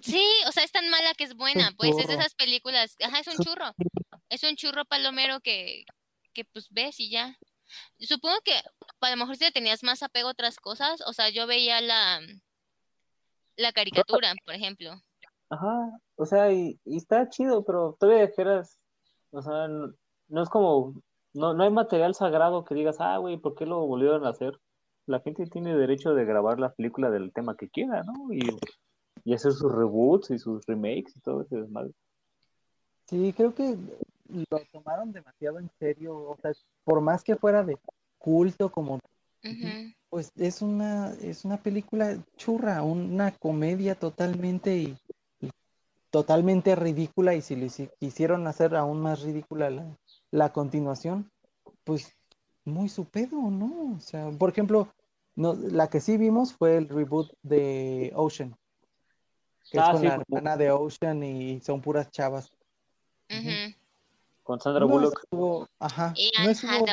[0.00, 3.18] Sí, o sea, es tan mala que es buena, pues es de esas películas, ajá,
[3.20, 3.74] es un churro,
[4.30, 5.84] es un churro palomero que,
[6.32, 7.36] que pues ves y ya.
[7.98, 11.28] Supongo que a lo mejor si le tenías más apego a otras cosas, o sea,
[11.28, 12.20] yo veía la,
[13.56, 15.02] la caricatura, por ejemplo.
[15.50, 18.78] Ajá, o sea, y, y está chido, pero todavía dijeras,
[19.30, 19.92] o sea, no,
[20.28, 20.94] no es como,
[21.34, 24.58] no, no hay material sagrado que digas, ah, güey, ¿por qué lo volvieron a hacer?
[25.06, 28.32] La gente tiene derecho de grabar la película del tema que quiera, ¿no?
[28.32, 28.40] Y,
[29.24, 31.92] y hacer sus reboots y sus remakes y todo ese desmadre.
[33.06, 33.76] Sí, creo que
[34.28, 36.14] lo tomaron demasiado en serio.
[36.14, 36.52] O sea,
[36.84, 37.78] por más que fuera de
[38.18, 38.98] culto, como
[40.10, 44.98] pues es una, es una película churra, una comedia totalmente y
[46.10, 47.34] totalmente ridícula.
[47.34, 49.96] Y si le quisieron hacer aún más ridícula la,
[50.30, 51.30] la continuación,
[51.84, 52.14] pues
[52.64, 53.96] muy su pedo, ¿no?
[53.96, 54.88] O sea, por ejemplo,
[55.36, 58.56] no, la que sí vimos fue el reboot de Ocean,
[59.70, 62.50] que es Ah, con sí, la como- hermana de Ocean y son puras chavas.
[64.42, 65.20] Con Sandra No Bullock.
[65.22, 66.86] estuvo, ajá, Y no estuvo,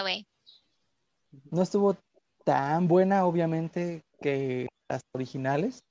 [1.52, 1.98] no estuvo
[2.44, 5.84] tan buena, obviamente, que las originales.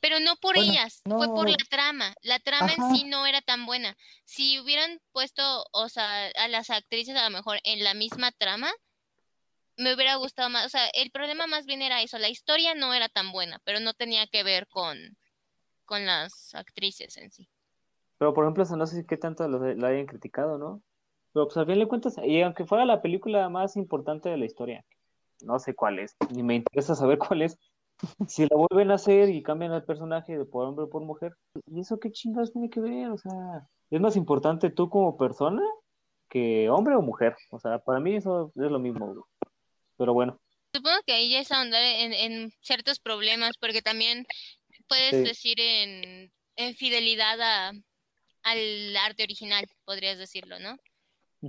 [0.00, 1.50] Pero no por Bueno, ellas, fue por no.
[1.50, 2.14] la trama.
[2.22, 3.96] La trama en sí no era tan buena.
[4.24, 8.70] Si hubieran puesto, o sea, a las actrices a lo mejor en la misma trama,
[9.76, 10.66] me hubiera gustado más.
[10.66, 12.18] O sea, el problema más bien era eso.
[12.18, 14.96] La historia no era tan buena, pero no tenía que ver con,
[15.84, 17.48] con las actrices en sí.
[18.18, 20.82] Pero por ejemplo, no sé qué tanto lo- la hayan criticado, ¿no?
[21.34, 24.46] Pero pues al fin de cuentas, y aunque fuera la película más importante de la
[24.46, 24.86] historia,
[25.42, 27.58] no sé cuál es, ni me interesa saber cuál es,
[28.28, 31.34] si la vuelven a hacer y cambian el personaje de por hombre por mujer,
[31.66, 33.10] ¿y eso qué chingados tiene que ver?
[33.10, 35.62] O sea, ¿es más importante tú como persona
[36.28, 37.36] que hombre o mujer?
[37.50, 39.26] O sea, para mí eso es lo mismo.
[39.96, 40.38] Pero bueno,
[40.74, 44.26] Supongo que ahí ya es ahondar en, en ciertos problemas, porque también
[44.88, 45.22] puedes Sí.
[45.22, 47.72] decir en, en fidelidad a,
[48.42, 50.76] al arte original, podrías decirlo, ¿no?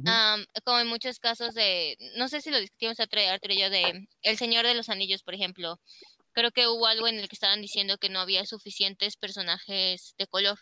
[0.05, 4.07] Am, como en muchos casos de, no sé si lo discutimos Arturo y yo, de
[4.21, 5.79] El Señor de los Anillos, por ejemplo.
[6.37, 10.27] Creo que hubo algo en el que estaban diciendo que no había suficientes personajes de
[10.27, 10.59] color.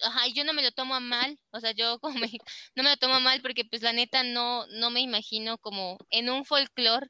[0.00, 2.30] Ajá, y yo no me lo tomo a mal, o sea, yo como me-
[2.74, 5.98] no me lo tomo a mal porque pues la neta no, no me imagino como
[6.08, 7.06] en un folclore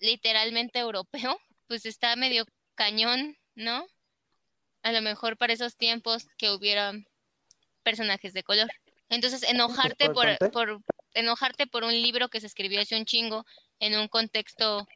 [0.00, 3.86] literalmente europeo, pues está medio cañón, ¿no?
[4.82, 6.94] A lo mejor para esos tiempos que hubiera
[7.82, 8.70] personajes de color.
[9.10, 10.80] Entonces, enojarte por, por
[11.12, 13.44] enojarte por un libro que se escribió hace un chingo
[13.78, 14.86] en un contexto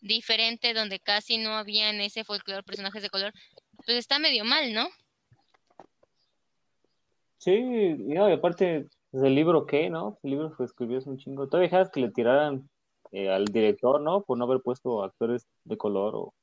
[0.00, 3.32] diferente donde casi no había en ese folclore personajes de color,
[3.84, 4.88] pues está medio mal, ¿no?
[7.38, 10.18] Sí, y no, y aparte, pues, el libro qué, ¿no?
[10.22, 11.48] El libro que escribió es un chingo.
[11.48, 12.68] Todavía dejas que le tiraran
[13.12, 14.22] eh, al director, ¿no?
[14.22, 16.34] Por no haber puesto actores de color o...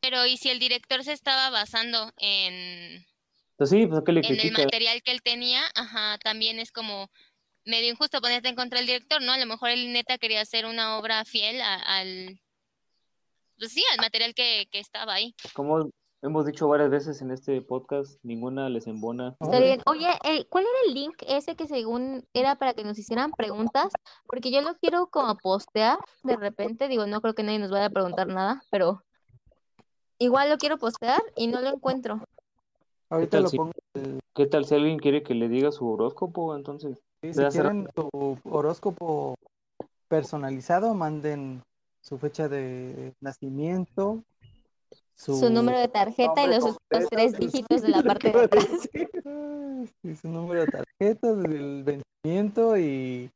[0.00, 3.04] Pero ¿y si el director se estaba basando en,
[3.56, 5.62] Pues sí, pues que le en el material que él tenía?
[5.76, 7.08] Ajá, también es como
[7.64, 9.32] medio injusto ponerte en contra del director, ¿no?
[9.32, 12.40] A lo mejor él neta quería hacer una obra fiel a- al,
[13.58, 15.34] pues sí, al material que, que estaba ahí.
[15.54, 15.90] Como
[16.22, 19.36] hemos dicho varias veces en este podcast, ninguna les embona.
[19.40, 19.80] Está bien.
[19.86, 23.92] Oye, eh, ¿cuál era el link ese que según era para que nos hicieran preguntas?
[24.26, 26.88] Porque yo lo quiero como postear de repente.
[26.88, 29.02] Digo, no creo que nadie nos vaya a preguntar nada, pero
[30.18, 32.20] igual lo quiero postear y no lo encuentro.
[33.10, 33.72] Ahorita lo si- pongo.
[33.94, 36.56] el- ¿Qué tal si alguien quiere que le diga su horóscopo?
[36.56, 39.34] Entonces, sí, si hacer- quieren su horóscopo
[40.08, 41.62] personalizado, manden
[42.02, 44.24] su fecha de nacimiento,
[45.14, 46.76] Su número de tarjeta y los,
[47.10, 48.66] tres dígitos de la parte de atrás.
[50.02, 53.30] Sí, su número de tarjeta, el vencimiento y,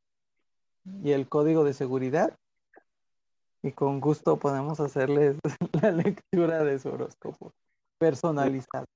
[1.03, 2.37] y el código de seguridad.
[3.63, 5.39] y con gusto podemos hacerles
[5.83, 7.53] la lectura de su horóscopo
[7.99, 8.87] personalizado.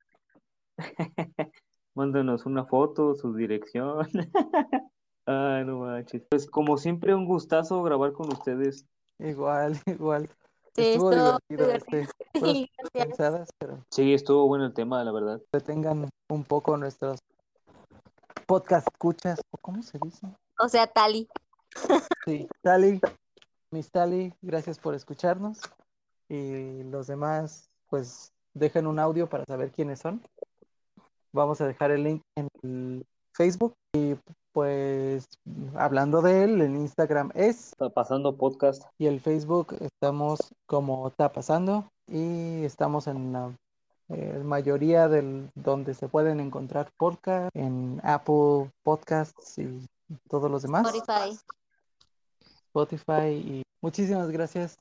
[1.94, 4.06] Mándanos una foto, su dirección.
[5.26, 6.22] Ay, no manches.
[6.28, 8.86] Pues como siempre, un gustazo grabar con ustedes.
[9.20, 10.28] Igual, igual.
[10.74, 12.02] Sí, Estuvo estuvo divertido divertido.
[12.02, 13.06] este, puras Sí, gracias.
[13.06, 15.40] pensadas, pero Sí, estuvo bueno el tema, la verdad.
[15.52, 17.18] detengan un poco nuestros
[18.46, 20.26] podcast escuchas, o ¿cómo se dice?
[20.58, 21.28] O sea, Tali.
[22.24, 23.00] Sí, Tali,
[23.70, 25.60] Miss Tali, gracias por escucharnos.
[26.28, 30.22] Y los demás, pues dejen un audio para saber quiénes son.
[31.32, 33.74] Vamos a dejar el link en el Facebook.
[33.92, 34.14] Y
[34.52, 35.26] pues
[35.76, 38.84] hablando de él, el Instagram es Está pasando podcast.
[38.98, 43.52] y el Facebook estamos como está pasando y estamos en la
[44.08, 49.86] eh, mayoría del donde se pueden encontrar podcast, en Apple Podcasts y
[50.28, 50.86] todos los demás.
[50.92, 51.38] Spotify.
[52.66, 54.76] Spotify y muchísimas gracias.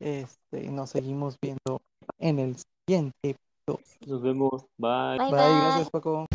[0.00, 1.80] Este, nos seguimos viendo
[2.18, 3.36] en el siguiente.
[4.06, 4.66] Nos vemos.
[4.76, 5.16] Bye.
[5.18, 5.60] Bye, Bye, bye.
[5.60, 6.26] gracias Paco.